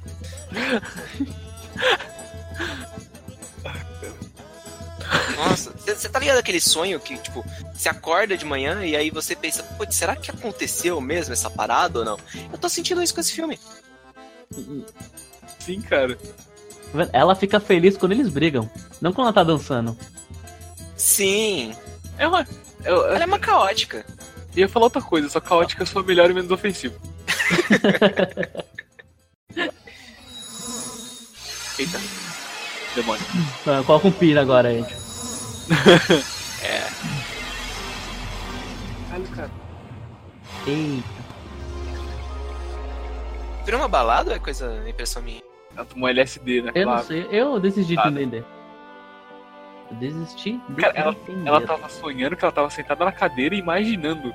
[5.37, 9.37] Nossa, você tá ligado aquele sonho que, tipo, você acorda de manhã e aí você
[9.37, 12.18] pensa, putz, será que aconteceu mesmo essa parada ou não?
[12.51, 13.59] Eu tô sentindo isso com esse filme.
[15.59, 16.16] Sim, cara.
[17.12, 18.70] Ela fica feliz quando eles brigam.
[19.01, 19.97] Não quando ela tá dançando.
[20.97, 21.74] Sim.
[22.16, 22.47] Ela,
[22.82, 24.07] ela, Ela é uma caótica.
[24.57, 26.99] ia falar outra coisa, só caótica é sua melhor e menos ofensivo.
[31.78, 32.01] Eita.
[32.95, 33.22] Demônio.
[33.66, 34.95] Ah, Coloca um pira agora, gente.
[36.62, 36.81] É.
[39.09, 39.51] Caralho, cara.
[40.67, 41.27] Eita.
[43.64, 45.43] Virou uma balada ou é coisa impressão minha?
[45.77, 46.73] Ela tomou LSD, né?
[46.75, 47.07] Eu não Claro.
[47.07, 47.29] sei.
[47.31, 48.09] Eu desisti de Ah.
[48.09, 48.45] entender.
[49.91, 51.49] Eu desisti de Cara, ela, entender.
[51.49, 54.33] ela tava sonhando que ela tava sentada na cadeira e imaginando.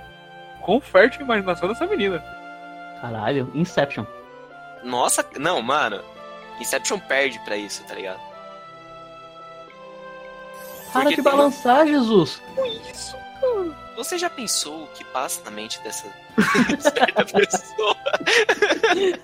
[0.62, 2.24] Quão fértil a imaginação dessa menina.
[3.02, 4.06] Caralho, Inception.
[4.84, 6.02] Nossa, não, mano.
[6.60, 8.20] Inception perde pra isso, tá ligado?
[10.94, 12.42] Para de tem uma- balançar, Jesus.
[12.92, 13.16] Isso.
[13.96, 16.08] Você já pensou o que passa na mente dessa
[16.82, 17.96] certa pessoa?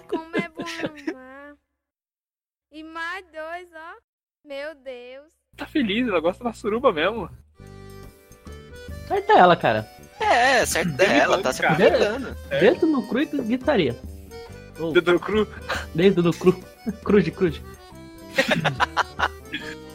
[0.07, 0.63] Como é bom
[1.13, 1.55] amar.
[2.71, 3.95] E mais dois, ó.
[4.45, 5.31] Meu Deus.
[5.55, 7.29] Tá feliz, ela gosta da suruba mesmo.
[9.07, 9.89] Certa ela, cara.
[10.19, 11.73] É, certo é ela, tá se Cara.
[11.73, 12.35] aproveitando.
[12.49, 13.99] Dedo no cru e gritaria.
[14.79, 15.47] Ou, Dedo no cru.
[15.95, 16.53] dedo no cru.
[17.03, 17.63] Crude, crude.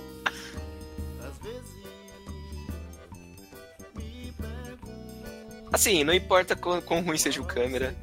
[5.72, 7.94] Assim, não importa quão, quão ruim seja o câmera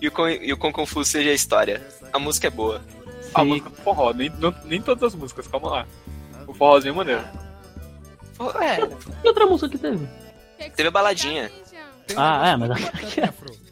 [0.00, 1.86] e o quão, e o quão confuso seja a história.
[2.12, 2.82] A música é boa.
[3.34, 5.86] A música do forró, nem, não- nem todas as músicas, calma lá.
[6.46, 7.22] O forrozinho é maneiro.
[8.60, 8.76] É,
[9.20, 10.06] Que outra música que teve?
[10.74, 11.50] teve a baladinha.
[12.16, 12.70] Ah, é, mas.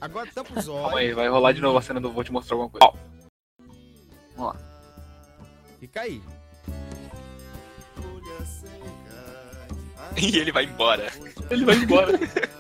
[0.01, 2.55] Agora tampa os Calma aí, vai rolar de novo a cena do Vou Te Mostrar
[2.57, 2.87] Alguma Coisa.
[2.87, 2.95] Ó,
[4.37, 4.61] Vamos lá.
[5.81, 6.23] Fica aí.
[10.17, 11.11] E ele vai embora.
[11.51, 12.19] Ele vai embora.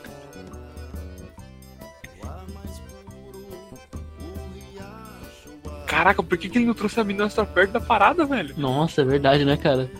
[5.90, 8.54] Caraca, por que, que ele não trouxe a menina pra perto da parada, velho?
[8.56, 9.90] Nossa, é verdade, né, cara?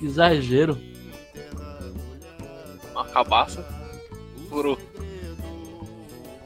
[0.00, 0.80] Exagero.
[2.92, 3.66] Uma cabaça.
[4.48, 4.78] Furou.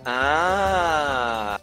[0.02, 1.60] Ah!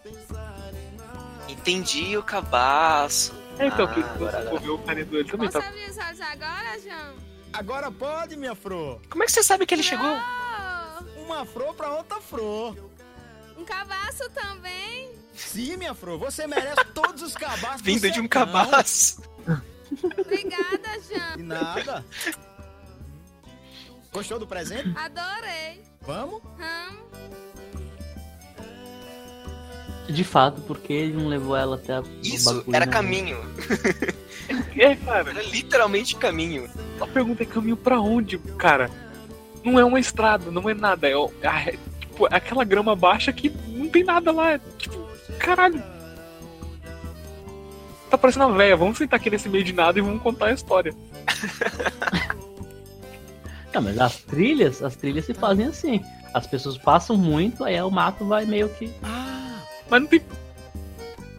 [1.50, 3.34] Entendi o cabaço.
[3.58, 5.72] É, então, Ah, que você ouviu o carinho dele também, Posso tá?
[5.74, 7.16] olhos agora, João?
[7.52, 9.02] Agora pode, minha fro.
[9.10, 10.06] Como é que você sabe que ele chegou?
[10.08, 12.76] Oh, Uma fro pra outra fro.
[13.58, 15.10] um cavaço também?
[15.36, 16.18] Sim, minha fro.
[16.20, 19.22] Você merece todos os cabaços do Vindo de um cabaço.
[20.04, 21.38] Obrigada, Jean.
[21.38, 22.06] De nada.
[24.12, 24.92] Gostou do presente?
[24.98, 25.84] Adorei.
[26.02, 26.42] Vamos?
[26.60, 26.98] Hum,
[30.08, 32.92] De fato, porque ele não levou ela até a, Isso, bagulho, era né?
[32.92, 33.38] caminho.
[34.78, 35.32] É, cara.
[35.32, 36.70] Era literalmente caminho.
[37.02, 38.92] A pergunta é caminho pra onde, cara?
[39.64, 41.08] Não é uma estrada, não é nada.
[41.10, 44.52] É, é, tipo, é aquela grama baixa que não tem nada lá.
[44.52, 44.95] É, tipo,
[45.40, 45.84] caralho.
[48.10, 48.76] Tá parecendo uma véia.
[48.78, 50.94] Vamos sentar aqui nesse meio de nada e vamos contar a história.
[53.74, 56.02] Não, mas as trilhas, as trilhas se fazem assim.
[56.34, 58.94] As pessoas passam muito, aí o mato vai meio que.
[59.90, 60.22] Mas não tem.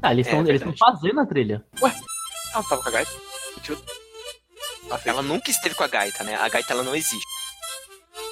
[0.03, 0.78] Ah, eles É estão eles verdade.
[0.78, 1.64] tão fazendo a trilha.
[1.80, 3.11] Ela tava com a gaita?
[3.55, 3.78] Mentira.
[5.05, 6.36] Ela nunca esteve com a gaita, né?
[6.36, 7.26] A gaita ela não existe.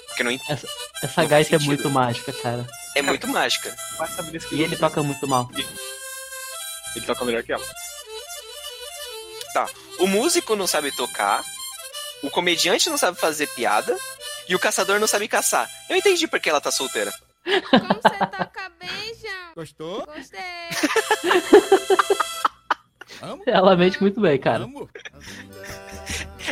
[0.08, 0.68] Porque não Essa,
[1.02, 2.66] essa Não gaita é muito mágica, cara.
[2.94, 3.74] É muito mágica.
[4.52, 5.50] E ele toca muito mal.
[6.94, 7.64] Ele toca melhor que ela.
[9.52, 9.68] Tá.
[9.98, 11.44] O músico não sabe tocar,
[12.22, 13.96] o comediante não sabe fazer piada
[14.48, 15.70] e o caçador não sabe caçar.
[15.88, 17.12] Eu entendi por que ela tá solteira.
[17.70, 19.52] como você toca bem, Jean.
[19.54, 20.04] Gostou?
[20.06, 20.40] Gostei.
[23.46, 24.68] Ela mente muito bem, cara.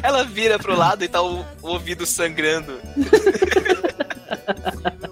[0.03, 2.81] Ela vira pro lado e tá o, o ouvido sangrando.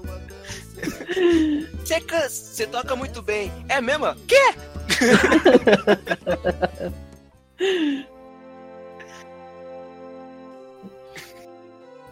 [1.11, 3.51] Você você toca muito bem.
[3.69, 4.15] É mesmo?
[4.27, 4.55] Quê?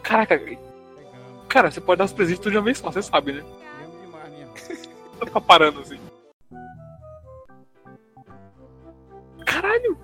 [0.02, 0.40] Caraca.
[1.48, 3.44] Cara, você pode dar os presentes de uma vez só, você sabe, né?
[5.20, 5.98] Não ficar parando assim.
[9.44, 9.98] Caralho!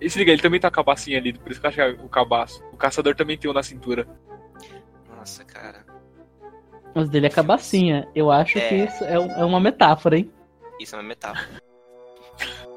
[0.00, 1.76] E se liga, ele também tá com a cabacinha ali, por isso que eu acho
[1.76, 2.62] que é o cabaço.
[2.72, 4.06] O caçador também tem um na cintura.
[5.08, 5.91] Nossa, cara.
[6.94, 8.06] Mas dele é cabacinha.
[8.14, 8.68] Eu acho É.
[8.68, 10.30] que isso é, é uma metáfora, hein?
[10.78, 11.48] Isso é uma metáfora.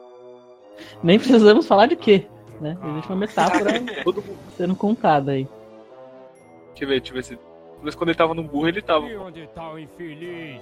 [1.04, 2.26] Nem precisamos falar de quê,
[2.62, 2.78] né?
[2.90, 3.72] Existe uma metáfora
[4.04, 4.38] Todo mundo.
[4.56, 5.48] sendo contada aí.
[6.70, 7.40] Deixa eu ver, deixa eu ver se.
[7.82, 9.06] Mas quando ele tava no burro, ele tava.
[9.08, 10.62] E onde tá o infeliz?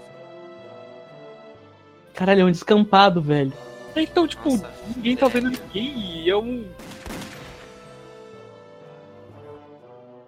[2.14, 3.54] Caralho, é um descampado, velho.
[3.96, 4.50] Então, tipo,
[4.96, 6.66] ninguém tá vendo ninguém e é um.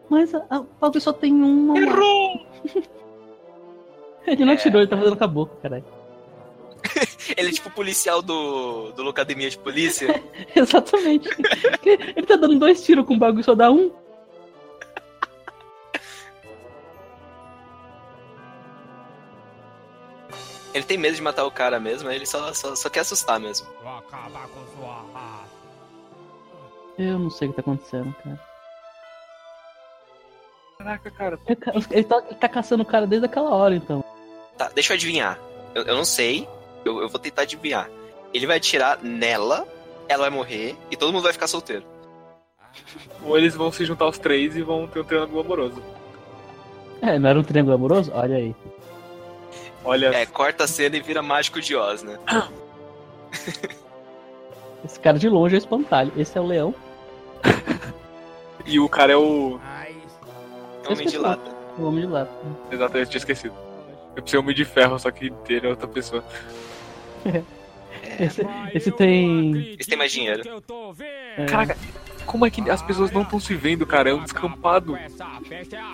[0.10, 1.78] Mas a, a, o bagulho só tem uma.
[1.78, 2.46] Errou!
[4.28, 4.56] Ele não É.
[4.56, 5.86] atirou, ele tá fazendo com a boca, caralho.
[7.36, 10.22] Ele é tipo o policial do, do Locademia de Polícia.
[10.56, 11.28] Exatamente.
[11.84, 13.92] ele tá dando dois tiros com o bagulho, só dá um.
[20.74, 23.66] Ele tem medo de matar o cara mesmo, ele só, só, só quer assustar mesmo.
[23.82, 25.56] Vou acabar com sua raça.
[26.98, 28.40] Eu não sei o que tá acontecendo, cara.
[30.78, 31.40] Caraca, cara.
[31.48, 31.60] Ele,
[31.92, 34.04] ele tá, ele tá caçando o cara desde aquela hora, então.
[34.58, 35.40] Tá, deixa eu adivinhar.
[35.74, 36.48] Eu, eu não sei,
[36.84, 37.90] eu, eu vou tentar adivinhar.
[38.34, 39.68] Ele vai atirar nela,
[40.08, 41.84] ela vai morrer e todo mundo vai ficar solteiro.
[43.24, 45.82] Ou eles vão se juntar os três e vão ter um triângulo amoroso.
[47.02, 48.12] É, não era um triângulo amoroso?
[48.14, 48.56] Olha aí.
[49.84, 50.08] Olha.
[50.08, 52.18] É, corta a cena e vira mágico de Oz, né?
[54.84, 56.12] Esse cara de longe é espantalho.
[56.16, 56.76] Esse é o leão.
[58.66, 59.60] E o cara é o.
[60.84, 61.52] É homem de lata.
[61.78, 62.32] O homem de lata.
[62.72, 63.54] Exato, eu tinha esquecido.
[64.16, 66.24] Eu pensei homem de ferro, só que ele é outra pessoa.
[68.20, 69.76] Esse, esse tem.
[69.80, 70.42] Esse tem mais dinheiro.
[71.38, 71.78] É, Caraca,
[72.26, 74.10] como é que as pessoas não estão se vendo, cara?
[74.10, 74.98] É um descampado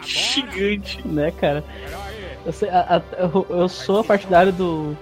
[0.03, 1.05] gigante.
[1.07, 1.63] Né, cara?
[2.45, 4.97] Eu, sei, a- a- eu- eu sou partidário do,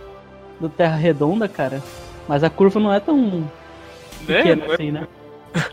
[0.59, 1.81] do Terra Redonda, cara.
[2.27, 3.47] Mas a curva não é tão Né?
[4.27, 5.07] pequena Não é- assim, né?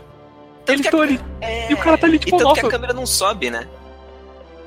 [0.67, 1.19] Eles estão ali.
[1.69, 2.67] E o cara tá ali, tipo, e tanto que nossa.
[2.67, 3.67] a câmera não sobe, né?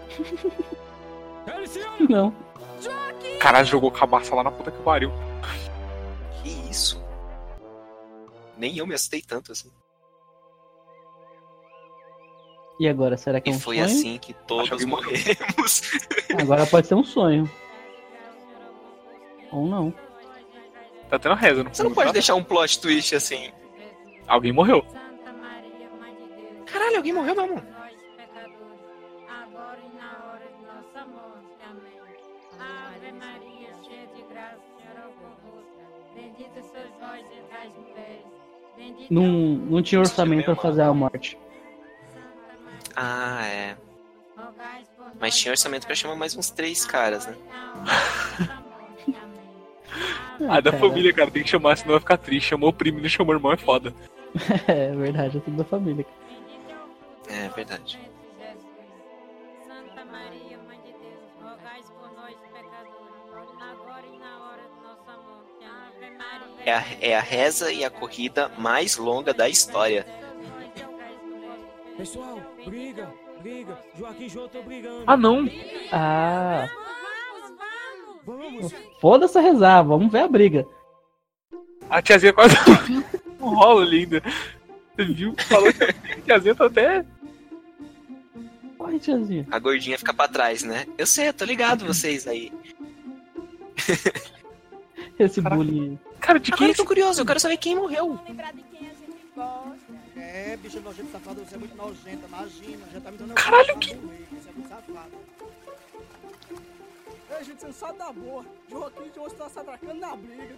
[2.09, 2.33] Não.
[3.39, 5.11] Caralho, jogou cabaça lá na puta que pariu.
[6.43, 7.03] Que isso?
[8.57, 9.71] Nem eu me assustei tanto assim.
[12.79, 13.87] E agora, será que é E um foi sonho?
[13.87, 15.83] assim que todos morremos.
[16.41, 17.51] Agora pode ser um sonho.
[19.53, 19.93] Ou não.
[21.11, 23.53] Tá tendo reza, não Você não pode deixar um plot twist assim.
[24.27, 24.83] Alguém morreu.
[26.67, 27.63] Caralho, alguém morreu mesmo.
[36.41, 38.25] Bendita sois vós entre as mulheres.
[38.75, 41.37] Bendito Não, não tinha orçamento pra fazer a morte.
[42.97, 43.77] Ah, é.
[45.21, 47.37] Mas tinha orçamento pra chamar mais uns três caras, né?
[50.49, 50.79] Ah, da cara.
[50.89, 52.49] família, cara, tem que chamar, senão vai ficar triste.
[52.49, 53.93] Chamou o primo e não chamou o irmão, é foda.
[54.67, 56.07] É verdade, é tudo da família.
[57.29, 58.01] É verdade.
[66.71, 70.07] É a, é a reza e a corrida mais longa da história.
[71.97, 73.13] Pessoal, briga,
[73.43, 73.77] briga.
[73.99, 75.05] Joaquim e João estão brigando.
[75.07, 75.49] Ah, não.
[75.93, 76.69] Ah,
[78.25, 78.73] Vamos.
[79.01, 80.67] foda-se a rezar, vamos ver a briga.
[81.91, 82.55] A tiazinha quase
[83.41, 84.23] um rolo linda.
[84.95, 85.35] Você viu?
[85.39, 87.05] Falou que a tiazinha tá até.
[88.79, 89.47] Corre, tiazinha.
[89.51, 90.87] A gordinha fica pra trás, né?
[90.97, 92.53] Eu sei, eu tô ligado vocês aí.
[95.19, 95.99] Esse bullying.
[96.31, 98.17] Cara, de Agora eu tô curioso, eu quero saber quem morreu.
[100.17, 102.87] É, bicha nojenta safada, você é muito nojenta, imagina.
[102.93, 103.97] Já tá me dando Caralho, que...
[103.97, 105.11] Você é muito safada.
[107.37, 108.47] Ei, gente, você só dá boa.
[108.71, 110.55] Joaquim e João estão se atracando na briga.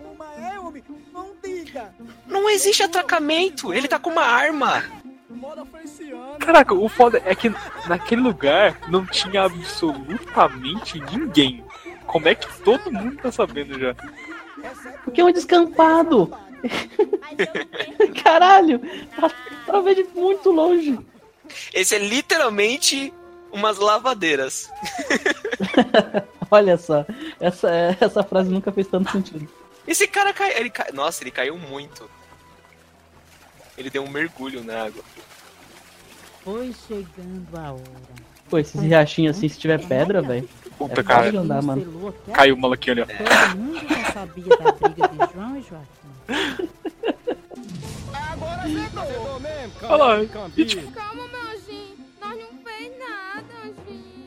[0.00, 1.94] Uma é, homem, não diga.
[2.26, 4.84] Não existe atracamento, ele tá com uma arma.
[6.40, 7.48] Caraca, o foda é que
[7.88, 11.64] naquele lugar não tinha absolutamente ninguém.
[12.06, 13.96] Como é que todo mundo tá sabendo já?
[15.06, 16.36] Porque é um descampado.
[18.24, 18.80] Caralho,
[19.14, 19.30] tá,
[19.64, 20.98] tá vendo de muito longe.
[21.72, 23.14] Esse é literalmente
[23.52, 24.68] umas lavadeiras.
[26.50, 27.06] Olha só,
[27.38, 29.48] essa, essa frase nunca fez tanto sentido.
[29.86, 30.56] Esse cara caiu.
[30.56, 30.90] Ele cai...
[30.90, 32.10] Nossa, ele caiu muito.
[33.78, 35.04] Ele deu um mergulho na água.
[36.42, 37.82] Foi chegando a hora.
[38.50, 40.48] Pô, esses riachinhos assim, se tiver pedra, velho.
[40.78, 41.38] Puta, é cara.
[41.40, 42.14] andar, mano.
[42.32, 43.06] Caiu o maluquinho ali, ó.
[43.06, 46.70] Todo mundo já sabia da briga de João e Joaquim.
[48.12, 49.00] Agora mesmo,
[49.82, 50.26] Olha lá.
[50.26, 51.96] Calma, meu anjinho.
[52.20, 54.26] Nós não fez nada, anjinho.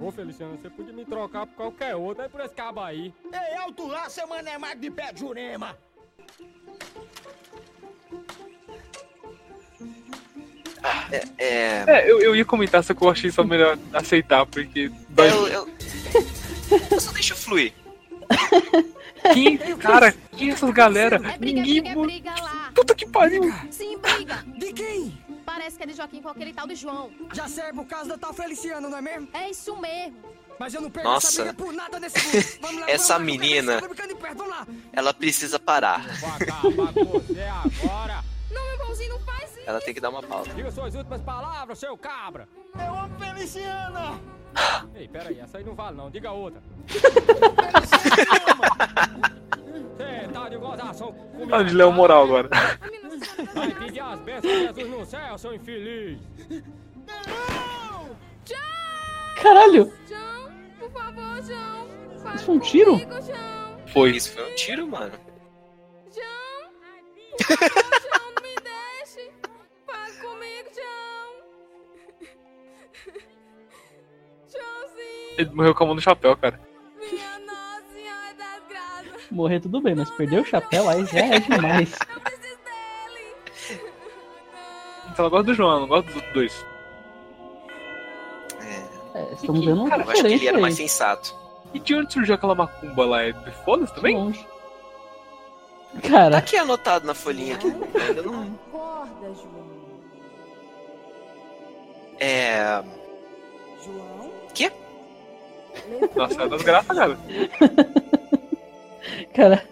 [0.00, 3.12] Ô, Feliciano, você podia me trocar por qualquer outro, não é por esse cabo aí.
[3.32, 5.76] Ei, alto lá, seu mané magro de pé de Jurema.
[11.10, 11.22] É.
[11.38, 11.84] é...
[11.86, 14.90] É, eu, eu ia comentar, só que eu achei só melhor aceitar, porque.
[15.08, 15.68] dói Eu, eu...
[16.90, 17.72] eu só deixo fluir.
[19.32, 21.16] Quem, cara, quem é essas galera?
[21.16, 21.82] É briga, Ninguém.
[21.82, 22.72] briga, é briga lá.
[22.74, 23.52] Puta que pariu!
[23.70, 24.44] Sim, briga.
[24.56, 25.18] De quem?
[25.44, 27.10] Parece que é de Joaquim com aquele tal de João.
[27.32, 29.28] Já sei, é por causa da tal Feliciana, não é mesmo?
[29.32, 30.16] É isso mesmo.
[30.58, 31.42] Mas eu não perco Nossa.
[31.42, 32.44] essa por nada nesse mundo.
[32.60, 33.80] Vamos lá, Essa vamos lá, menina-.
[34.92, 36.04] Ela precisa parar.
[37.64, 38.24] Agora.
[38.50, 39.47] Não, meu irmãozinho, não faz.
[39.68, 40.48] Ela tem que dar uma pausa.
[40.54, 42.48] Diga suas últimas palavras, seu cabra.
[42.74, 44.18] Eu amo Feliciana.
[44.94, 46.62] Ei, pera aí, essa aí não vale não, diga outra.
[49.94, 51.54] Você tá de gozação comigo.
[51.54, 52.48] Ah, de Léo Moral agora.
[53.54, 56.18] Vai pedir as bênçãos de Jesus no céu, seu infeliz.
[59.42, 61.42] Caralho, João, por favor.
[62.22, 62.92] Fala isso foi um tiro?
[62.92, 63.14] comigo.
[63.92, 64.10] Foi.
[64.16, 65.12] Isso foi um tiro, mano.
[66.10, 67.88] João.
[75.36, 76.58] Ele morreu com a mão no chapéu, cara.
[76.98, 79.30] Minha Nossa Senhora das Graças.
[79.30, 81.94] morrer tudo bem, mas perder o chapéu aí já é demais.
[85.10, 86.66] Então eu gosto do João, eu não gosto dos dois.
[89.14, 91.34] É, estamos vendo uma Eu acho que ele era mais sensato.
[91.74, 93.22] E de onde surgiu aquela macumba lá?
[93.22, 94.14] É de foda-se também?
[94.16, 94.46] Longe.
[96.02, 97.58] Tá Cara, aqui anotado na folhinha.
[98.00, 98.42] Ainda não.
[98.68, 99.77] Acorda, João.
[102.20, 102.82] É.
[103.84, 104.30] João?
[104.54, 104.72] Quê?
[106.14, 107.18] Nossa, é das graças, cara.
[109.34, 109.68] cara.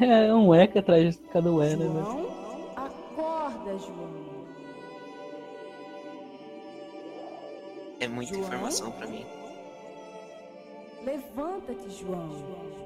[0.00, 1.76] É um eca atrás de cada ué, né?
[1.76, 1.92] velho?
[1.92, 2.26] João?
[2.76, 4.24] Acorda, João.
[8.00, 9.24] É muita informação pra mim.
[11.04, 12.30] Levanta-te, João.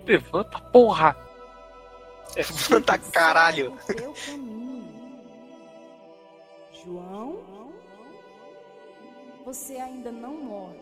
[0.04, 1.16] Levanta, porra!
[2.36, 3.74] Levanta caralho!
[6.84, 7.57] João?
[9.48, 10.76] Você ainda não morre.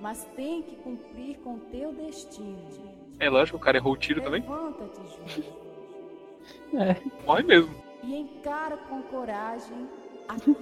[0.00, 2.56] Mas tem que cumprir com teu destino.
[3.20, 4.40] É lógico, o cara errou o tiro também.
[4.40, 4.98] Levanta-te,
[6.72, 6.82] João.
[6.82, 7.74] É, Morre mesmo.
[8.02, 9.86] E encara com coragem
[10.26, 10.54] aquilo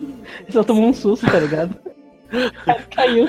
[0.44, 1.78] que só tomou um susto, tá ligado?
[2.92, 3.28] Caiu.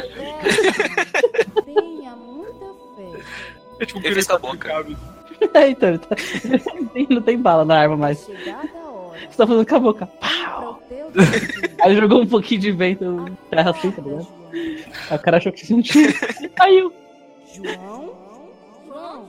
[1.64, 2.66] Tenha muita
[2.96, 3.24] fé.
[3.82, 4.68] É tipo um Ele fez com a boca.
[5.56, 6.16] É, então, tá-
[7.10, 8.26] não tem- bala na arma mais.
[8.26, 8.81] Chegada.
[9.30, 10.10] Você tá fazendo com a boca.
[11.14, 11.76] Destino.
[11.82, 14.28] Aí jogou um pouquinho de vento terra assim, tá ligado?
[15.10, 16.10] Aí o cara achou que sentiu
[16.42, 16.94] e caiu.
[17.54, 18.16] João?
[18.88, 19.28] João?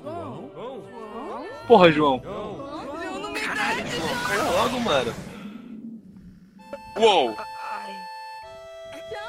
[0.54, 1.46] João?
[1.66, 2.20] Porra, João.
[2.20, 5.14] Caralho, João, caiu logo, mano.
[6.96, 7.34] Uou!
[7.34, 7.36] João,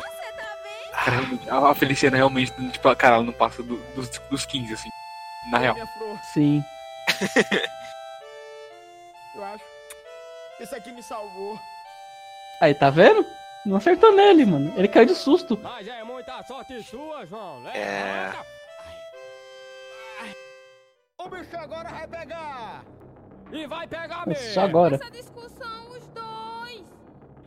[0.01, 0.27] você
[0.63, 0.91] bem?
[0.91, 4.73] Cara, realmente, a a Feliciana realmente, tipo, cara, ela não passa do- dos, dos 15,
[4.73, 4.89] assim.
[5.51, 5.75] Na real.
[6.33, 6.63] Sim.
[10.59, 10.63] eu.
[10.63, 11.59] Esse aqui me salvou.
[12.61, 13.25] Aí, tá vendo?
[13.65, 14.73] Não acertou nele, mano.
[14.75, 15.57] Ele caiu de susto.
[15.61, 17.67] Mas é muita sorte sua, João.
[17.69, 18.31] É.
[21.17, 22.83] O bicho agora vai pegar!
[23.51, 24.53] E vai pegar mesmo.
[24.53, 24.95] só agora.
[24.95, 26.83] Essa discussão, os dois.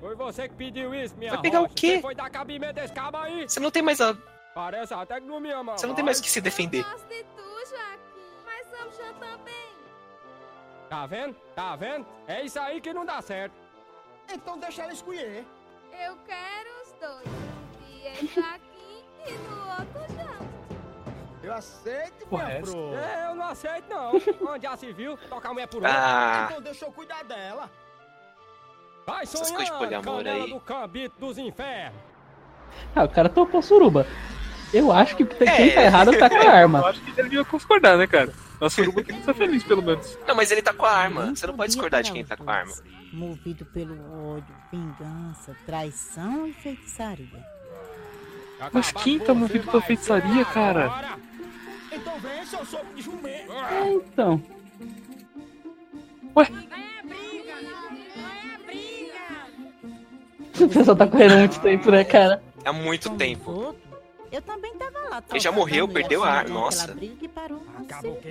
[0.01, 1.75] Foi você que pediu isso, minha Vai pegar o rocha.
[1.75, 1.97] quê?
[1.97, 3.47] Você foi dar cabimento desse cabo aí.
[3.49, 4.17] Você não tem mais a.
[4.55, 6.83] Parece até que não me ama Você não tem mais o que se defender.
[6.83, 8.33] Gosto de tu, Joaquim.
[8.47, 9.76] Mas amo Jean também.
[10.89, 11.35] Tá vendo?
[11.55, 12.07] Tá vendo?
[12.29, 13.55] É isso aí que não dá certo.
[14.33, 15.45] Então deixa ela escolher.
[16.05, 17.29] Eu quero os dois.
[17.89, 20.47] E é Joaquim e no outro Jean.
[21.43, 22.43] Eu aceito, flor.
[22.99, 24.13] É, eu não aceito não.
[24.53, 25.17] Onde já se viu?
[25.29, 25.89] Tocar a mulher por Ah.
[25.89, 26.45] outra.
[26.51, 27.71] Então deixa eu cuidar dela.
[29.07, 30.51] Vai Essas coisas de sonhando, canela aí.
[30.51, 32.01] do cambito dos infernos.
[32.95, 34.05] Ah, o cara topou suruba.
[34.75, 35.75] Eu acho que quem É.
[35.75, 36.81] tá errado tá com a arma.
[36.81, 38.33] Eu acho que ele devia concordar, né, cara?
[38.61, 40.19] Nossa suruba tem que estar feliz, pelo menos.
[40.27, 41.35] Não, mas ele tá com a arma.
[41.35, 42.75] Você não pode discordar de quem tá com a arma.
[43.13, 43.95] Movido pelo
[44.35, 47.45] ódio, vingança, traição e feitiçaria.
[48.73, 51.19] Mas quem tá movido pela feitiçaria, cara?
[51.93, 53.53] Então vem, seu soco de jumento.
[53.53, 54.43] É, então.
[60.59, 62.43] O pessoal tá correndo há muito tempo, né, cara?
[62.65, 63.77] Há muito tempo.
[64.37, 65.25] Eu também tava lá.
[65.31, 66.55] Ele já morreu, perdeu a arma.
[66.55, 66.95] atirando Nossa.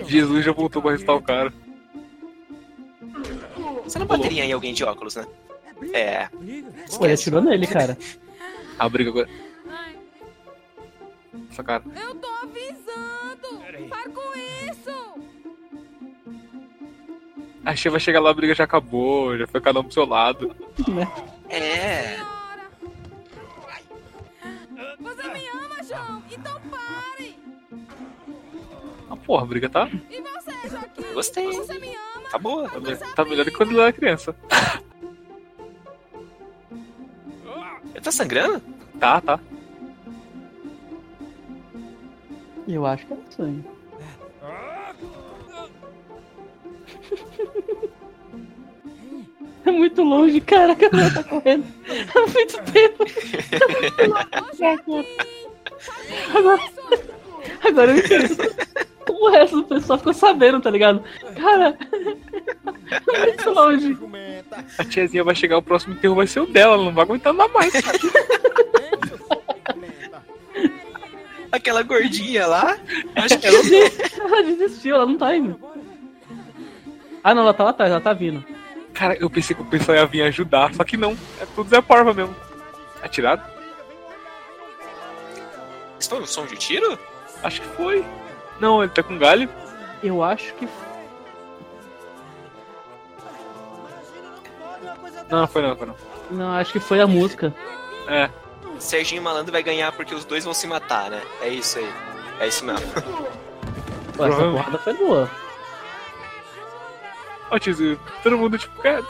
[0.06, 1.52] Jesus já voltou pra arrestar o cara.
[3.84, 5.26] Você não bateria em alguém de óculos, né?
[5.94, 6.28] É.
[6.96, 7.98] Pô, ele atirou nele, cara.
[8.78, 9.30] A briga agora.
[11.50, 11.84] Essa cara.
[11.96, 13.90] Eu tô avisando.
[13.90, 14.38] Para com
[14.70, 15.16] isso.
[17.66, 20.06] A Xia vai chegar lá, a briga já acabou, já foi cada um pro seu
[20.06, 20.56] lado.
[21.48, 22.18] É.
[25.00, 25.50] Você me
[25.88, 26.24] João?
[26.32, 27.40] Então pare.
[29.10, 31.14] Ah, porra, a briga tá, E você, Joaquim?
[31.14, 31.48] Gostei.
[31.54, 32.30] Você me ama?
[32.32, 32.68] Tá boa.
[32.70, 34.36] tá, me- tá melhor do que quando ele era criança.
[37.94, 38.62] Ele tá sangrando?
[39.00, 39.40] Tá, tá.
[42.68, 43.64] Eu acho que é sangue.
[49.66, 50.74] É muito longe, cara.
[50.74, 51.66] A câmera tá correndo.
[52.14, 53.04] Há muito tempo.
[53.52, 55.08] É muito longe.
[56.34, 56.62] Agora,
[57.68, 58.56] agora eu entendo.
[59.10, 61.04] O resto do pessoal ficou sabendo, tá ligado?
[61.40, 61.78] Cara,
[63.14, 63.98] é muito longe.
[64.78, 67.34] A tiazinha vai chegar, o próximo enterro vai ser o dela, ela não vai aguentar
[67.34, 67.74] andar mais.
[71.52, 72.78] Aquela gordinha lá.
[73.16, 74.44] Acho que Ela, ela.
[74.44, 75.60] desistiu, ela não tá indo.
[77.24, 78.44] Ah, não, ela tá lá atrás, ela tá vindo.
[78.94, 81.18] Cara, eu pensei que o pessoal ia vir ajudar, só que não.
[81.42, 82.36] É tudo Zé Porva mesmo.
[83.02, 83.55] Atirado?
[86.00, 86.98] Isso foi um som de tiro?
[87.44, 88.06] Acho que foi.
[88.60, 89.50] Não, ele tá com galho.
[90.04, 90.68] Eu acho que.
[95.30, 95.96] Não, não foi não, foi não.
[96.32, 97.54] Não, acho que foi a música.
[98.08, 98.30] É.
[98.80, 101.22] Serginho Malandro vai ganhar porque os dois vão se matar, né?
[101.42, 101.94] É isso aí.
[102.40, 102.86] É isso mesmo.
[104.16, 105.32] Pô, essa porrada foi boa.
[107.50, 109.04] Ó, tiozinho, todo mundo tipo, cara.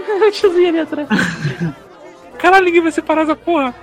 [0.26, 1.08] o tiozinho ali atrás.
[2.38, 3.74] Caralho, ninguém vai separar essa porra.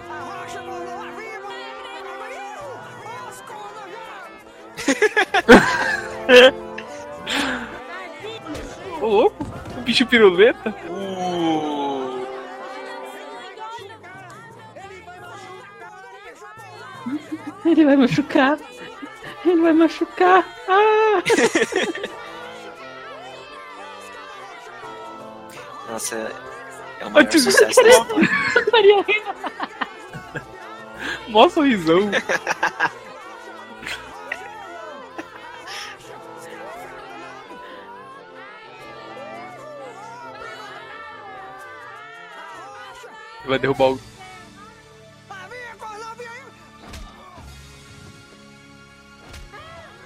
[9.01, 9.45] Ô louco,
[9.77, 10.73] o bicho piruleta.
[17.65, 18.59] Ele vai machucar.
[19.45, 20.45] Ele vai machucar.
[20.67, 21.23] Ah!
[25.97, 26.15] Nossa,
[26.99, 29.05] é o maior sucesso da história.
[31.27, 32.11] Mó sorrisão.
[43.45, 43.99] Vai derrubar o.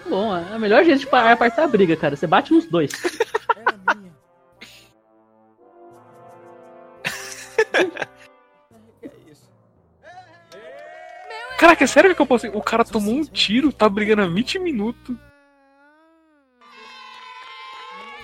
[0.07, 2.15] Bom, é a melhor jeito de pa- apartar a briga, cara.
[2.15, 2.91] Você bate nos dois.
[11.81, 12.47] Caraca, é sério que eu posso.
[12.49, 15.15] O cara tomou um tiro, tá brigando há 20 minutos.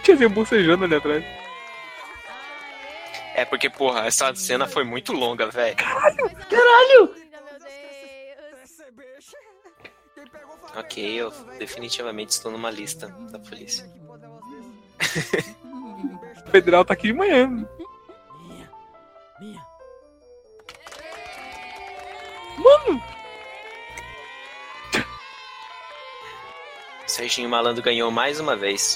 [0.03, 1.26] Tiazinha bocejando ali atrás.
[3.34, 5.76] É porque, porra, essa cena foi muito longa, velho.
[5.76, 7.16] Caralho!
[10.76, 13.89] Ok, eu definitivamente estou numa lista da polícia.
[16.45, 17.68] O federal tá aqui de manhã.
[22.58, 23.16] Mano!
[27.18, 28.95] Serginho Malandro ganhou mais uma vez.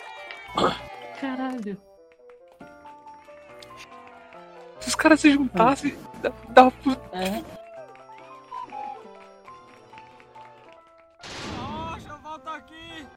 [1.19, 1.75] Caralho.
[4.79, 5.97] Se os caras se juntassem.
[6.49, 7.01] Da puta.
[7.17, 7.41] É.
[11.57, 13.07] Rocha, volta aqui!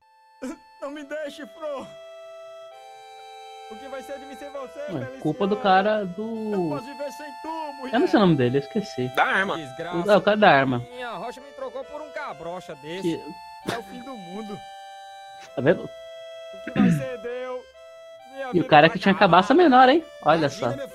[0.81, 1.87] Não me deixe, Fro.
[3.71, 5.21] O que vai ser de mim sem você, É Feliciano?
[5.21, 6.69] culpa do cara do.
[6.71, 7.95] posso viver sem tu, mulher.
[7.95, 9.09] Eu não sei o nome dele, eu esqueci.
[9.17, 9.57] Da arma.
[9.59, 10.09] Desgraça.
[10.09, 10.79] O- É o cara da arma.
[10.79, 13.03] Minha Rocha me trocou por um cabrocha desse.
[13.03, 13.35] Que-
[13.73, 14.59] É o fim do mundo.
[15.55, 15.85] Tá vendo?
[15.85, 17.65] O que vai ser deu?
[18.33, 20.05] Minha E o cara vai que tinha cabaça menor, hein?
[20.23, 20.67] Olha só.
[20.69, 20.87] Olha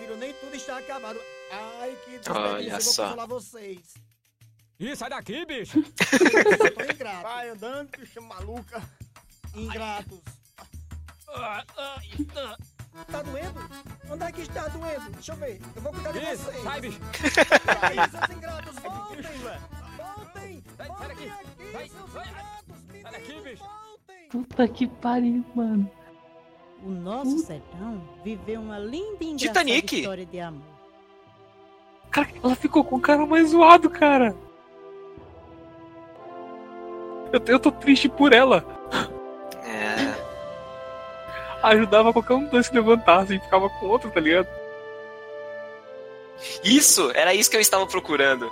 [2.20, 3.60] desperdício, eu vou só.
[4.80, 5.80] Ih, sai daqui, bicho!
[5.80, 7.24] Eu tô ingrato.
[7.24, 8.82] Vai andando, bicha maluca.
[9.56, 10.20] Ingratos.
[13.12, 13.60] Tá doendo?
[14.10, 15.12] Onde é que está doendo?
[15.12, 15.62] Deixa eu ver.
[15.76, 16.64] Eu vou cuidar de Isso, vocês.
[16.64, 17.00] sai, bicho!
[17.14, 19.24] Seus ingratos, voltem!
[19.98, 20.64] Voltem!
[20.88, 23.02] Voltem aqui, seus ingratos!
[23.02, 23.64] Sai daqui, bicho!
[24.30, 25.90] Puta que pariu, mano.
[26.84, 30.00] O nosso sertão viveu uma linda e engraçada Titanic.
[30.00, 30.62] história de amor.
[32.12, 34.36] Cara, ela ficou com o cara mais zoado, cara.
[37.32, 38.66] Eu, eu tô triste por ela.
[39.64, 40.16] É.
[41.62, 44.48] Ajudava qualquer um dois se levantasse e ficava com outro, tá ligado?
[46.64, 47.12] Isso!
[47.12, 48.50] Era isso que eu estava procurando.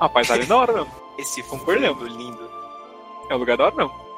[0.00, 0.92] Rapaz, tá ali na hora mesmo.
[1.18, 1.72] Esse fundo
[2.06, 2.47] lindo.
[3.30, 4.08] É o lugar da hora não.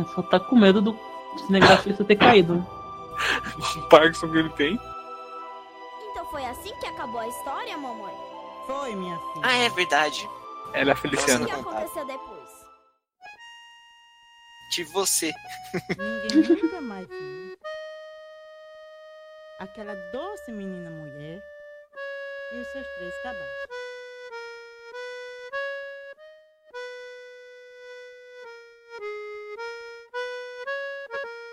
[0.00, 0.98] É, Só tá com medo do
[1.46, 2.54] cinegrafista ter caído.
[3.76, 4.78] O Parkinson que ele tem.
[6.10, 8.14] Então foi assim que acabou a história, mamãe?
[8.66, 9.42] Foi, minha filha.
[9.44, 10.28] Ah, é verdade.
[10.72, 11.44] Ela é a O Feliciana.
[11.44, 12.42] que aconteceu depois?
[14.70, 15.30] De você.
[15.98, 17.52] Ninguém nunca mais viu
[19.58, 21.40] aquela doce menina mulher
[22.52, 23.81] e os seus três cabaços.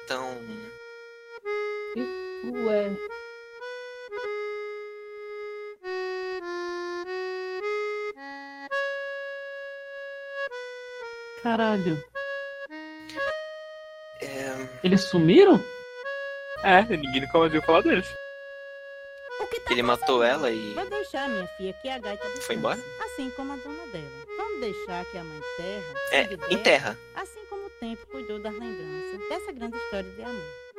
[0.10, 0.36] Então.
[2.66, 2.98] Ué.
[11.44, 12.04] Caralho.
[14.20, 14.68] É...
[14.84, 15.64] Eles sumiram?
[16.64, 18.08] É, ninguém nunca mais viu falar deles.
[19.70, 20.74] Ele matou ela e.
[20.74, 22.80] Vou deixar minha filha que a gaita Foi embora?
[23.06, 24.10] Assim como a dona dela.
[24.36, 26.98] Vamos deixar que a mãe terra É, enterra.
[27.14, 27.39] Assim
[27.80, 30.70] tempo cuidou das lembranças dessa grande história de amor.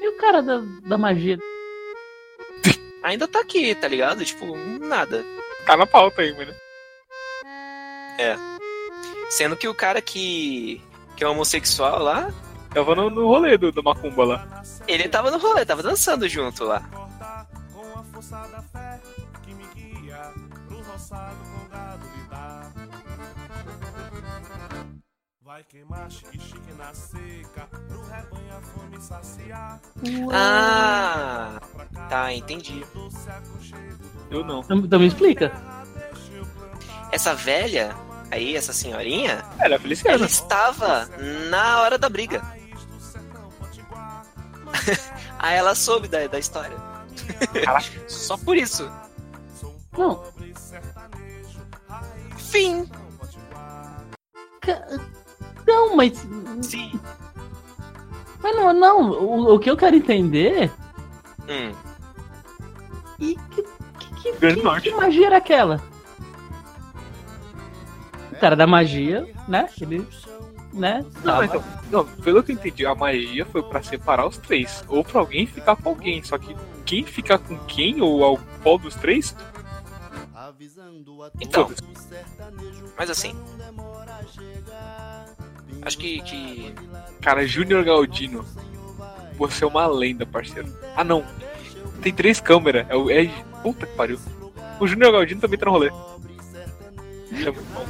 [0.00, 1.38] E o cara da, da magia?
[3.02, 4.24] Ainda tá aqui, tá ligado?
[4.24, 5.24] Tipo, nada.
[5.64, 6.52] Tá na pauta aí, mano.
[8.18, 8.36] É.
[9.30, 10.80] Sendo que o cara que.
[11.16, 12.32] que é homossexual lá.
[12.70, 14.62] Tava no, no rolê do, do Macumba lá.
[14.86, 16.82] Ele tava no rolê, tava dançando junto lá.
[25.58, 29.80] Vai queimar chique-chique na seca pro rebanho a fome saciar.
[30.32, 31.60] Ah!
[32.08, 32.86] Tá, entendi.
[34.30, 34.64] Eu não.
[34.70, 35.50] Então me explica.
[37.10, 37.92] Essa velha
[38.30, 40.14] aí, essa senhorinha, Ela é Feliciana.
[40.18, 41.06] ela estava
[41.50, 42.40] na hora da briga.
[45.40, 46.76] aí ela soube da, da história.
[48.06, 48.88] Só por isso.
[49.90, 50.22] Não.
[52.36, 52.88] Fim.
[55.78, 56.26] Não, mas.
[56.62, 56.98] Sim.
[58.42, 59.10] Mas não, não.
[59.12, 60.70] O, o que eu quero entender.
[61.48, 61.72] Hum.
[63.20, 64.90] E que, que, que, que- Norte.
[64.90, 65.80] que magia era aquela?
[68.32, 69.68] O cara da magia, né?
[69.80, 70.06] Ele.
[70.72, 71.04] Né?
[71.24, 74.84] Não, tava- então, não, pelo que eu entendi, a magia foi pra separar os três.
[74.88, 76.22] Ou pra alguém ficar com alguém.
[76.22, 79.34] Só que quem ficar com quem, ou ao qual dos três,
[81.40, 81.70] Então.
[82.96, 83.34] Mas assim.
[85.82, 86.20] Acho que.
[86.22, 86.74] que...
[87.20, 88.44] Cara, Júnior Galdino.
[89.36, 90.72] Você é uma lenda, parceiro.
[90.96, 91.24] Ah, não.
[92.02, 92.86] Tem três câmeras.
[92.88, 93.10] É o.
[93.10, 93.26] É...
[93.62, 94.18] Puta que pariu.
[94.80, 95.92] O Júnior Galdino também tá no rolê.
[97.32, 97.86] É muito bom.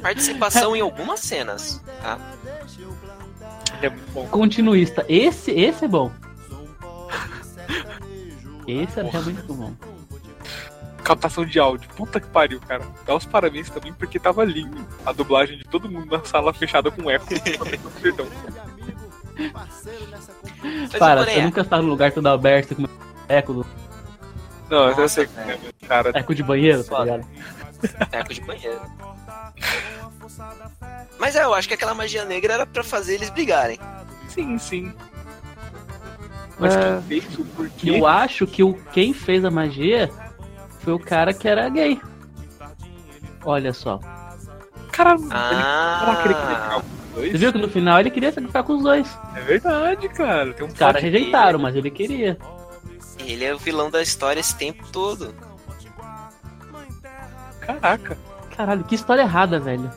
[0.00, 2.18] Participação em algumas cenas, tá?
[3.78, 4.26] Ele é muito bom.
[4.28, 5.04] Continuista.
[5.08, 6.10] Esse, esse é bom.
[8.66, 9.72] Esse é realmente muito bom.
[11.04, 11.88] Captação de áudio.
[11.96, 12.84] Puta que pariu, cara.
[13.04, 14.86] Dá os parabéns também porque tava lindo.
[15.04, 17.26] A dublagem de todo mundo na sala fechada com eco.
[18.00, 18.26] Perdão.
[20.98, 22.84] Para, você nunca está no lugar todo aberto com
[23.28, 23.66] eco, do-
[24.70, 26.10] Não, eu sei é, cara.
[26.14, 27.26] eco de banheiro, tá ligado?
[28.12, 28.80] Eco de banheiro.
[31.18, 33.76] Mas é, eu acho que aquela magia negra era pra fazer eles brigarem.
[34.28, 34.94] Sim, sim.
[36.60, 37.02] Mas É.
[37.08, 37.90] quem fez o porquê?
[37.90, 40.08] Eu acho que o, quem fez a magia
[40.82, 42.00] foi o cara que era gay.
[43.44, 43.98] Olha só.
[44.92, 46.22] Cara, Ah.
[46.24, 46.82] ele, legal.
[47.14, 49.18] Você viu que no final ele queria ficar com os dois.
[49.36, 50.52] É verdade, cara.
[50.52, 52.38] Tem um Os caras rejeitaram, mas ele queria.
[53.24, 55.34] Ele é o vilão da história esse tempo todo.
[57.60, 58.18] Caraca.
[58.56, 59.90] Caralho, que história errada, velho.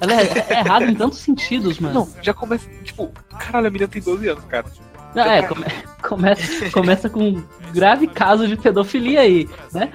[0.00, 1.94] Ela é, é errada em tantos sentidos, mano.
[1.94, 2.68] Não, já começa.
[2.84, 4.66] Tipo, caralho, a menina tem 12 anos, cara.
[5.14, 5.64] Não, é, come-
[6.02, 9.92] começa, começa com um grave caso de pedofilia aí, né?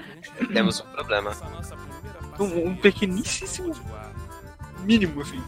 [0.52, 1.32] Temos um problema.
[2.40, 3.76] Um, um pequeníssimo
[4.80, 5.42] mínimo, assim.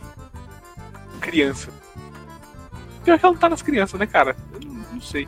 [1.20, 1.72] Criança.
[3.04, 4.36] Pior que ela não tá nas crianças, né, cara?
[4.54, 5.28] Eu não, não sei.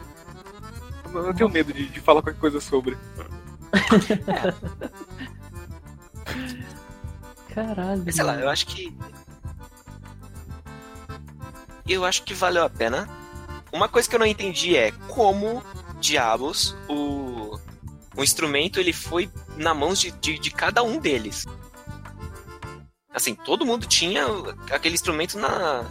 [1.14, 2.98] Eu, eu tenho medo de, de falar qualquer coisa sobre.
[7.53, 8.03] Caralho.
[8.06, 8.95] Mas sei lá, eu acho que.
[11.88, 13.10] Eu acho que valeu a pena.
[13.72, 15.64] Uma coisa que eu não entendi é como
[15.99, 17.60] diabos o,
[18.15, 21.46] o instrumento ele foi na mãos de, de, de cada um deles.
[23.12, 24.26] Assim, todo mundo tinha
[24.72, 25.86] aquele instrumento na.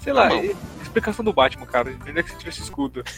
[0.00, 0.44] Sei lá, na mão.
[0.44, 1.90] é- explicação do Batman, cara.
[1.90, 3.02] Onde é que você tivesse escudo?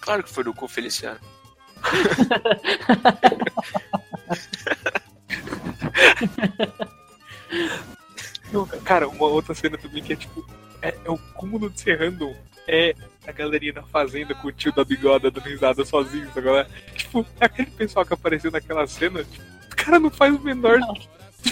[0.00, 1.18] Claro que foi do cu Feliciano.
[8.52, 10.46] Não, cara, uma outra cena também que é tipo.
[10.80, 12.34] É, é o cúmulo de ser random.
[12.68, 12.94] É
[13.26, 16.68] a galerinha na fazenda com o tio da bigoda dando risada sozinho, agora.
[16.94, 19.24] Tipo, é aquele pessoal que apareceu naquela cena.
[19.24, 20.80] Tipo, o cara não faz o menor.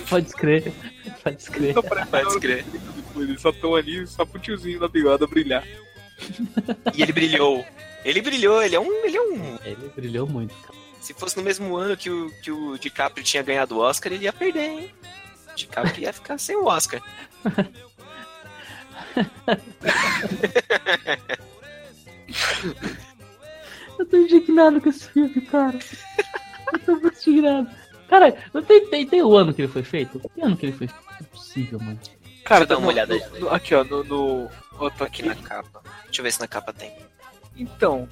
[0.08, 0.72] Pode escrever.
[1.22, 1.74] Pode escrever.
[1.74, 2.64] Não Pode escrever.
[3.16, 5.64] Eles só estão ali só pro tiozinho da bigode brilhar.
[6.94, 7.64] E ele brilhou.
[8.04, 9.04] Ele brilhou, ele é um.
[9.04, 9.58] Ele é um.
[9.64, 10.74] Ele brilhou muito, cara.
[11.00, 14.24] Se fosse no mesmo ano que o, que o DiCaprio tinha ganhado o Oscar, ele
[14.24, 14.94] ia perder, hein?
[15.50, 17.02] O DiCaprio ia ficar sem o Oscar.
[23.98, 25.78] Eu tô indignado com esse filme, cara.
[26.72, 27.68] Eu tô muito indignado.
[28.08, 30.20] Cara, não tem, tem, tem o ano que ele foi feito?
[30.34, 31.02] Que ano que ele foi feito?
[31.10, 31.98] Não é possível, mano.
[32.44, 34.04] Cara, eu dar uma no- olhada no- aqui, ó, no.
[34.04, 35.82] no ó, tô Aqui na capa.
[36.06, 36.92] Deixa eu ver se na capa tem.
[37.56, 38.08] Então.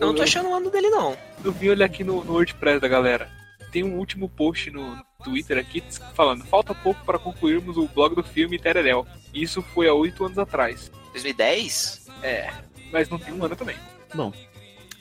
[0.00, 1.16] Eu não tô achando o ano dele, não.
[1.44, 3.30] Eu vi ele aqui no, no WordPress da galera.
[3.74, 5.82] Tem um último post no Twitter aqui
[6.14, 9.04] falando: falta pouco para concluirmos o blog do filme Tererel.
[9.34, 10.92] Isso foi há oito anos atrás.
[11.10, 12.06] 2010?
[12.22, 12.52] É,
[12.92, 13.76] mas não tem um ano também.
[14.14, 14.32] Bom,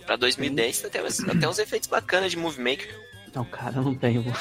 [0.08, 3.00] Pra 2010 tem até, uns- até uns efeitos bacanas de Movie Maker.
[3.36, 4.24] não, cara, eu não tenho.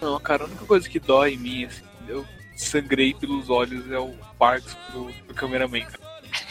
[0.00, 2.26] Não, cara, a única coisa que dói em mim, assim, eu
[2.56, 6.00] sangrei pelos olhos é o Parks do, do cameraman, cara.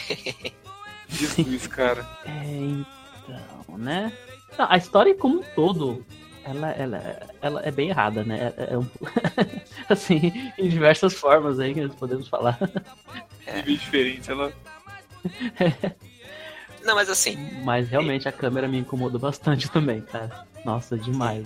[1.08, 2.04] Jesus, cara.
[2.24, 4.12] É, então, né?
[4.58, 6.04] Não, a história como um todo,
[6.44, 8.52] ela, ela, ela é bem errada, né?
[8.56, 8.88] É, é um-
[9.88, 12.58] assim, em diversas formas aí que nós podemos falar.
[13.46, 13.62] É.
[13.62, 14.52] Bem diferente, ela.
[16.82, 20.46] Não, mas assim, Mas realmente a câmera me incomodou bastante também, cara.
[20.64, 21.44] Nossa, demais.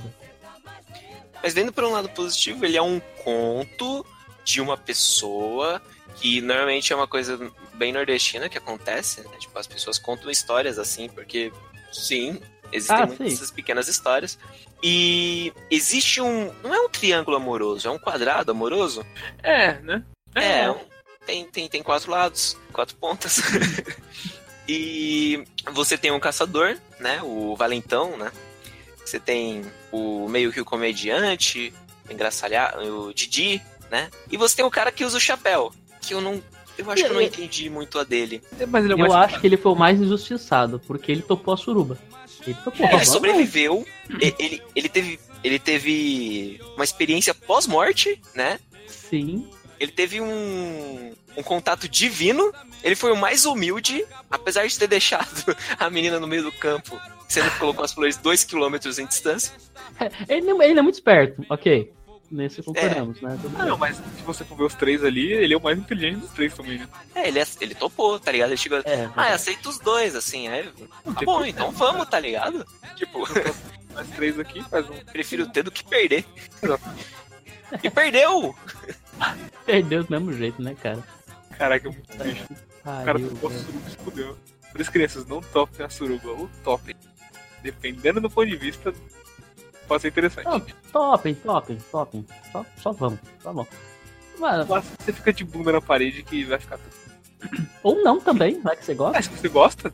[1.43, 4.05] mas vendo por um lado positivo, ele é um conto
[4.45, 5.81] de uma pessoa
[6.17, 7.39] que normalmente é uma coisa
[7.75, 9.31] bem nordestina que acontece, né?
[9.39, 11.51] Tipo, as pessoas contam histórias assim, porque
[11.91, 12.39] sim,
[12.73, 14.39] existem Ah, muitas pequenas histórias.
[14.83, 16.53] E existe um.
[16.63, 19.05] Não é um triângulo amoroso, é um quadrado amoroso.
[19.43, 20.03] É, né?
[20.35, 20.79] É, um-
[21.27, 23.41] tem, tem, tem quatro lados, quatro pontas.
[24.69, 27.21] e você tem um caçador, né?
[27.23, 28.31] O Valentão, né?
[29.05, 31.73] Você tem o meio que o comediante,
[32.09, 33.61] o engraçalhado, o Didi,
[33.91, 34.09] né?
[34.31, 36.41] E você tem o cara que usa o chapéu, que eu não.
[36.79, 38.43] Eu acho que eu não entendi muito a dele.
[38.69, 41.57] Mas ele é Eu acho que ele foi o mais injustiçado, porque ele topou a
[41.57, 41.99] suruba.
[42.47, 42.89] Ele topou.
[42.89, 43.87] Ele sobreviveu,
[44.21, 48.59] ele, ele, teve, ele teve uma experiência pós-morte, né?
[48.87, 49.49] Sim.
[49.79, 52.53] Ele teve um, um contato divino.
[52.83, 56.99] Ele foi o mais humilde, apesar de ter deixado a menina no meio do campo,
[57.29, 59.53] sendo que colocou as flores 2km em distância.
[60.29, 61.93] Ele, ele é muito esperto, ok.
[62.31, 63.37] Nesse concordamos, né?
[63.43, 65.77] Tudo Ah, não, mas se você for ver os três ali, ele é o mais
[65.77, 66.89] inteligente dos três também, né?
[67.15, 68.51] É, ele, ele topou, tá ligado?
[68.51, 68.79] Ele chegou.
[68.85, 70.47] É, ah, eu aceito os dois, assim.
[70.47, 70.63] Aí,
[71.05, 72.65] tá bom, então vamos, tá ligado?
[72.95, 73.27] Tipo,
[73.95, 74.95] Nós três aqui faz um.
[75.05, 76.25] prefiro ter do que perder.
[77.83, 78.55] E perdeu!
[79.67, 81.03] Perdeu do mesmo jeito, né, cara?
[81.57, 82.45] Caraca, é muito bicho.
[82.51, 84.39] O cara Pariu, topou a suruba e se fudeu.
[84.73, 86.31] Por isso, crianças, não topem a suruba.
[86.31, 86.97] Ou topem.
[87.63, 88.93] Dependendo do ponto de vista,
[89.91, 90.47] pode ser interessante.
[90.47, 90.61] Não,
[90.93, 92.27] topem, topem, topem.
[92.53, 93.67] Só, só vamos, tá bom.
[94.39, 97.67] Mano, Mas você fica de bunda na parede que vai ficar tudo.
[97.83, 99.19] ou não também, vai que você gosta.
[99.19, 99.93] É, se você gosta,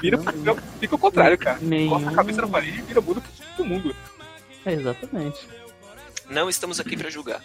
[0.00, 1.58] vira, fica, fica ao contrário, cara.
[1.60, 1.90] Nenhum.
[1.90, 3.22] Costa a cabeça na parede e vira bunda
[3.56, 3.94] todo mundo.
[4.64, 5.46] É, exatamente.
[6.30, 7.40] Não estamos aqui pra julgar.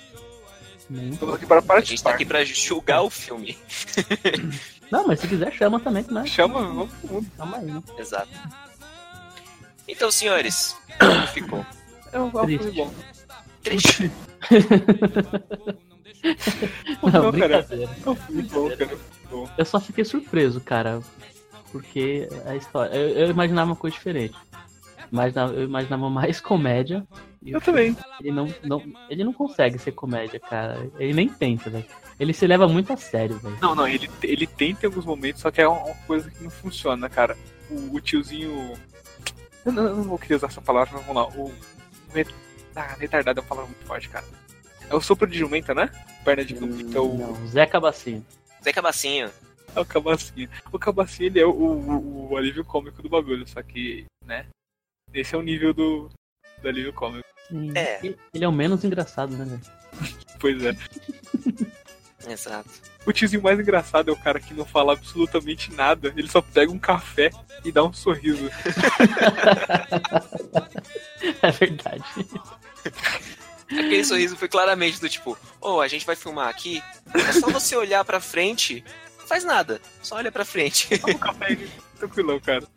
[0.89, 2.09] Nem- Estamos aqui para A gente tá participar.
[2.15, 3.57] aqui pra julgar o filme.
[4.91, 6.25] Não, mas se quiser, chama também, né?
[6.25, 7.27] Chama, vamos todo mundo.
[7.37, 7.81] Chama aí, né?
[7.97, 8.29] Exato.
[9.87, 11.65] Então, senhores, como ficou?
[12.11, 12.93] É um é um filme bom.
[13.63, 14.11] triste.
[17.01, 17.67] Não, Não, cara.
[18.03, 18.53] bom, muito
[19.29, 19.49] bom.
[19.57, 21.01] Eu só fiquei surpreso, cara.
[21.71, 22.93] Porque a história.
[22.95, 24.35] Eu, eu imaginava uma coisa diferente.
[25.11, 27.05] Imaginava, eu imaginava mais comédia.
[27.43, 27.97] Eu também.
[28.19, 30.87] Ele não, não, ele não consegue ser comédia, cara.
[30.99, 31.85] Ele nem tenta, velho.
[32.19, 33.57] Ele se leva muito a sério, velho.
[33.59, 36.43] Não, não, ele, ele tenta em alguns momentos, só que é uma uma coisa que
[36.43, 37.35] não funciona, cara.
[37.69, 38.73] O, o tiozinho.
[39.65, 41.41] Eu não, eu não vou querer usar essa palavra, mas vamos lá.
[41.41, 41.51] O.
[42.75, 44.25] Ah, retardado é uma palavra muito forte, cara.
[44.89, 45.89] É o sopro de jumenta, né?
[46.23, 47.13] Perna de jumenta, é o.
[47.17, 48.25] Não, Zé Cabacinho.
[48.63, 49.31] Zé Cabacinho.
[49.75, 50.49] É o Cabacinho.
[50.71, 54.45] O Cabacinho, ele é o, o, o alívio cômico do bagulho, só que, né?
[55.13, 56.09] Esse é o nível do,
[56.61, 57.27] do alívio cômico.
[57.47, 57.71] Sim.
[57.75, 57.99] É.
[58.03, 59.61] Ele, ele é o menos engraçado, né, velho?
[60.39, 60.71] Pois é.
[62.27, 62.69] Exato.
[63.05, 66.13] O tiozinho mais engraçado é o cara que não fala absolutamente nada.
[66.15, 67.31] Ele só pega um café
[67.63, 68.49] e dá um sorriso.
[71.43, 72.03] É verdade.
[73.67, 76.83] Aquele sorriso foi claramente do tipo, ô, a gente vai filmar aqui,
[77.13, 78.83] é só você olhar pra frente,
[79.19, 80.89] não faz nada, só olha pra frente.
[81.07, 81.57] um café
[81.97, 82.67] tranquilão, cara.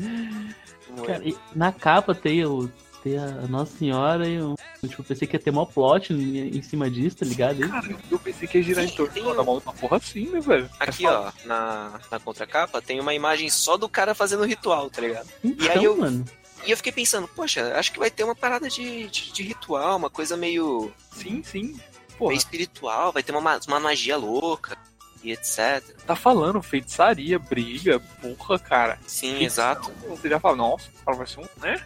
[1.06, 2.70] Cara, e na capa tem, o,
[3.04, 4.54] tem a Nossa Senhora e o.
[4.82, 7.68] Tipo, eu pensei que ia ter mó plot em, em cima disso, tá ligado?
[7.68, 10.68] Cara, eu pensei que ia girar em torno da mão uma porra assim, né, velho?
[10.80, 15.00] Aqui, ó, na, na contracapa tem uma imagem só do cara fazendo o ritual, tá
[15.02, 15.28] ligado?
[15.44, 16.24] e aí Então, eu, mano.
[16.66, 19.96] e eu fiquei pensando, poxa, acho que vai ter uma parada de, de, de ritual,
[19.96, 20.92] uma coisa meio.
[21.12, 21.78] Sim, sim.
[22.20, 24.76] Meio espiritual, vai ter uma, ma- uma magia louca
[25.22, 25.82] e etc.
[26.06, 28.98] Tá falando, feitiçaria, briga, porra, cara.
[29.06, 29.90] Sim, exato.
[30.08, 31.82] Você já fala, nossa, vai ser um, né?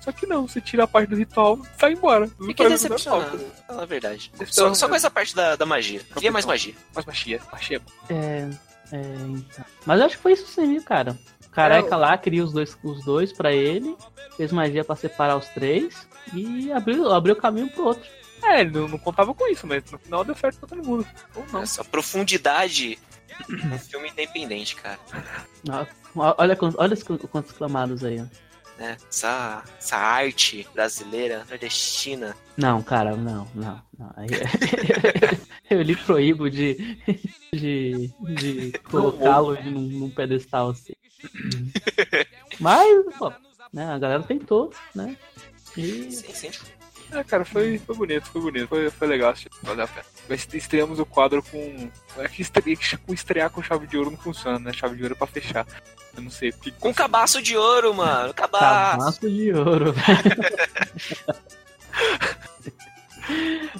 [0.00, 2.28] Só que não, você tira a parte do ritual e sai embora.
[2.28, 4.30] Fiquei decepcionado, fala a verdade.
[4.32, 5.06] Decepcionado Só, só com mesmo.
[5.06, 6.00] essa parte da, da magia.
[6.14, 6.74] Queria mais magia.
[6.94, 8.14] Mais magia, magia é.
[8.14, 8.50] É,
[8.92, 9.64] é, então.
[9.84, 11.18] Mas eu acho que foi isso sim, viu, cara.
[11.46, 13.94] O careca É, lá queria os dois, os dois pra ele,
[14.36, 18.08] fez magia pra separar os três e abriu, abriu caminho pro outro.
[18.42, 21.06] É, ele não, não contava com isso, mas no final deu certo pra todo mundo.
[21.36, 21.62] Ou não.
[21.62, 22.98] Essa profundidade
[23.48, 24.98] um filme independente, cara.
[26.14, 28.49] Olha, olha os quantos clamados aí, ó.
[28.80, 28.96] Né?
[29.10, 32.34] Essa, essa arte brasileira, nordestina.
[32.56, 34.10] Não, cara, não, não, não.
[34.16, 34.30] Aí-
[35.68, 36.96] eu lhe proíbo de,
[37.54, 40.94] de, de colocá-lo num, num pedestal assim.
[42.58, 43.30] Mas, pô,
[43.70, 45.14] né, a galera tentou, né?
[45.76, 46.50] E Sim, sim.
[47.12, 48.68] É, cara, foi, foi bonito, foi bonito.
[48.68, 49.50] Foi, foi legal assistir.
[49.62, 50.04] Valeu a pena.
[50.28, 51.90] Mas estreamos o quadro com.
[52.18, 54.72] É que estre- com estrear com chave de ouro não funciona, né?
[54.72, 55.66] Chave de ouro é pra fechar.
[56.16, 56.52] Eu não sei.
[56.52, 56.70] Porque...
[56.72, 58.32] Com cabaço de ouro, mano.
[58.34, 58.98] Cabaço.
[58.98, 59.94] Cabaço de ouro,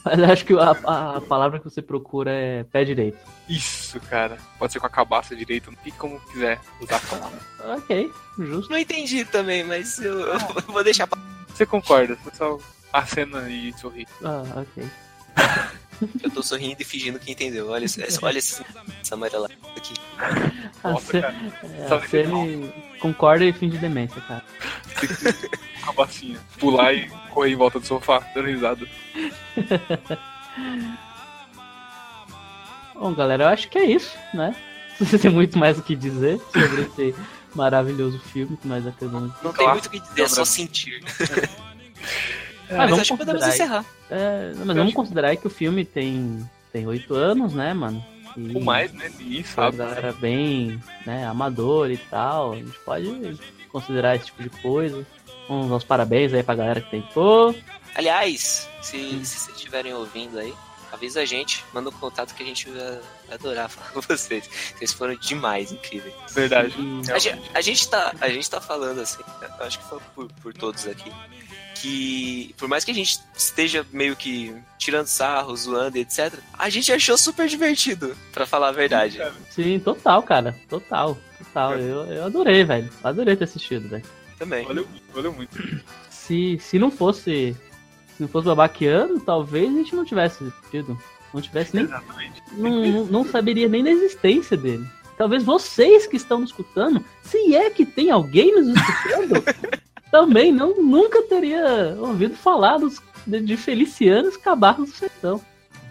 [0.05, 3.19] Mas eu acho que a, a- palavra que você procura é pé direito.
[3.49, 4.39] Isso, cara.
[4.59, 7.39] Pode ser com a cabaça direito, não fica como quiser usar a palavra.
[7.77, 8.71] Ok, justo.
[8.71, 10.39] Não entendi também, mas eu, eu
[10.69, 11.19] vou deixar pra.
[11.49, 12.31] Você concorda, você
[12.91, 14.07] só acena e sorri.
[14.25, 14.85] Ah, ok.
[16.25, 17.69] Eu tô sorrindo e fingindo que entendeu.
[17.71, 18.65] Olha, essa- olha essa,
[19.03, 19.93] essa amarela aqui.
[20.83, 21.35] A Nossa, C- cara.
[21.79, 24.43] é, Só a Cene concorda e finge demência, cara.
[25.85, 26.39] Cabacinha.
[26.59, 28.87] Pular e correr em volta do sofá, dando risada.
[32.95, 34.55] Bom, galera, eu acho que é isso, né?
[34.99, 37.15] Você tem muito mais o que dizer sobre esse
[37.55, 41.03] maravilhoso filme que nós acabamos de Não tem muito o que dizer, é só sentir.
[42.71, 43.85] Mas, mas vamos acho que podemos encerrar.
[44.11, 48.05] É, mas vamos considerar que o filme tem tem oito anos, né, mano?
[48.37, 49.11] E Ou mais, né?
[49.45, 49.77] Sabe.
[49.77, 52.53] galera bem né, amador e tal.
[52.53, 53.39] A gente pode
[53.71, 55.07] considerar esse tipo de coisa.
[55.49, 57.55] Dar os parabéns aí pra galera que tentou.
[57.95, 60.55] Aliás, se, se vocês estiverem ouvindo aí,
[60.93, 63.01] avisa a gente, manda um contato que a gente vai,
[63.33, 64.49] adorar falar com vocês.
[64.77, 66.15] Vocês foram demais, incríveis.
[66.31, 66.75] Verdade.
[67.13, 69.23] A gente, a gente tá, a gente tá falando assim,
[69.61, 71.13] acho que foi por, por todos aqui,
[71.81, 76.69] que por mais que a gente esteja meio que tirando sarro, zoando e etc, a
[76.69, 79.19] gente achou super divertido, pra falar a verdade.
[79.49, 80.55] Sim, total, cara.
[80.69, 81.17] Total.
[81.39, 81.79] Total.
[81.79, 82.91] Eu, eu adorei, velho.
[83.03, 84.05] Adorei ter assistido, velho.
[84.39, 84.67] Também.
[84.67, 85.83] Valeu muito, valeu muito.
[86.11, 87.57] Se, se não fosse.
[88.17, 90.99] Se não fosse babaqueando, talvez a gente não tivesse assistido.
[91.33, 91.85] Não tivesse nem.
[91.85, 92.43] Exatamente.
[92.53, 94.87] Não, não, não saberia nem da existência dele.
[95.17, 99.45] Talvez vocês que estão nos escutando, se é que tem alguém nos escutando,
[100.11, 105.41] também não, nunca teria ouvido falar dos, de, de Felicianos Cabarros do Sertão.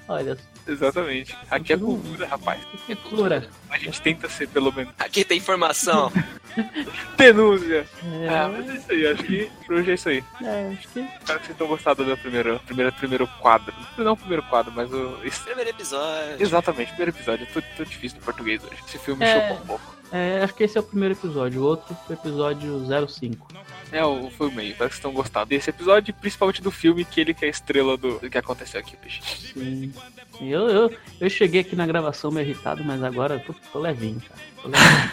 [0.08, 0.50] Olha só.
[0.72, 1.36] Exatamente.
[1.50, 2.62] Aqui é cultura, rapaz.
[2.86, 3.50] Cultura.
[3.72, 4.94] A gente tenta ser, pelo menos.
[5.00, 6.12] Aqui tem informação.
[7.18, 7.88] Denúncia.
[8.22, 8.30] É.
[8.30, 9.08] Ah, mas é isso aí.
[9.08, 10.24] Acho que por hoje é isso aí.
[10.44, 11.00] É, acho que.
[11.00, 13.74] Espero que vocês tenham gostado do primeiro, primeiro, primeiro quadro.
[13.98, 15.18] Não o primeiro quadro, mas o.
[15.44, 16.36] Primeiro episódio.
[16.40, 17.48] Exatamente, primeiro episódio.
[17.48, 18.78] Eu tô, tô difícil no português hoje.
[18.88, 19.42] Esse filme É.
[19.50, 19.99] chocou um pouco.
[20.12, 21.62] É, acho que esse é o primeiro episódio.
[21.62, 23.48] O outro foi o episódio 05.
[23.92, 24.72] É, o- foi o meio.
[24.72, 27.52] Espero que vocês tenham gostado desse episódio, principalmente do filme, que ele que é a
[27.52, 29.22] estrela do, do que aconteceu aqui, bicho.
[29.24, 29.94] Sim.
[30.42, 34.20] Eu, eu, eu cheguei aqui na gravação meio irritado, mas agora eu tô, tô levinho,
[34.22, 34.42] cara.
[34.62, 35.12] Tô levinho.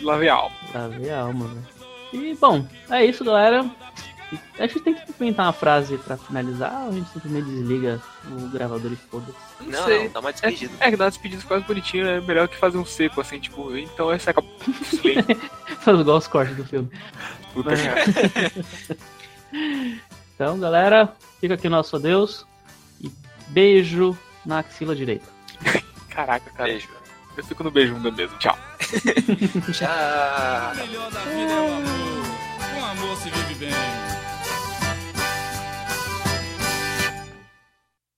[0.02, 0.56] Lavei a alma.
[0.74, 1.66] Lavei a alma, velho.
[2.12, 3.64] E, bom, é isso, galera.
[4.58, 8.00] A gente tem que inventar uma frase pra finalizar ou a gente simplesmente desliga
[8.30, 9.38] o gravador e foda-se?
[9.60, 10.04] Não, sei.
[10.04, 10.72] não, dá uma despedida.
[10.80, 13.40] É, é que dar uma despedida quase bonitinho é melhor que fazer um seco, assim,
[13.40, 14.50] tipo, então essa acabou.
[15.80, 16.90] Faz igual os cortes do filme.
[17.52, 17.70] Puta
[20.34, 22.46] Então, galera, fica aqui o nosso adeus.
[23.00, 23.10] E
[23.48, 25.26] beijo na axila direita.
[26.08, 26.70] Caraca, cara.
[26.70, 26.88] Beijo.
[27.36, 28.36] Eu fico no beijunda mesmo.
[28.38, 28.56] Tchau.
[29.72, 29.88] Tchau.
[30.72, 32.74] O melhor da vida é o amor.
[32.74, 34.09] Com amor se vive bem.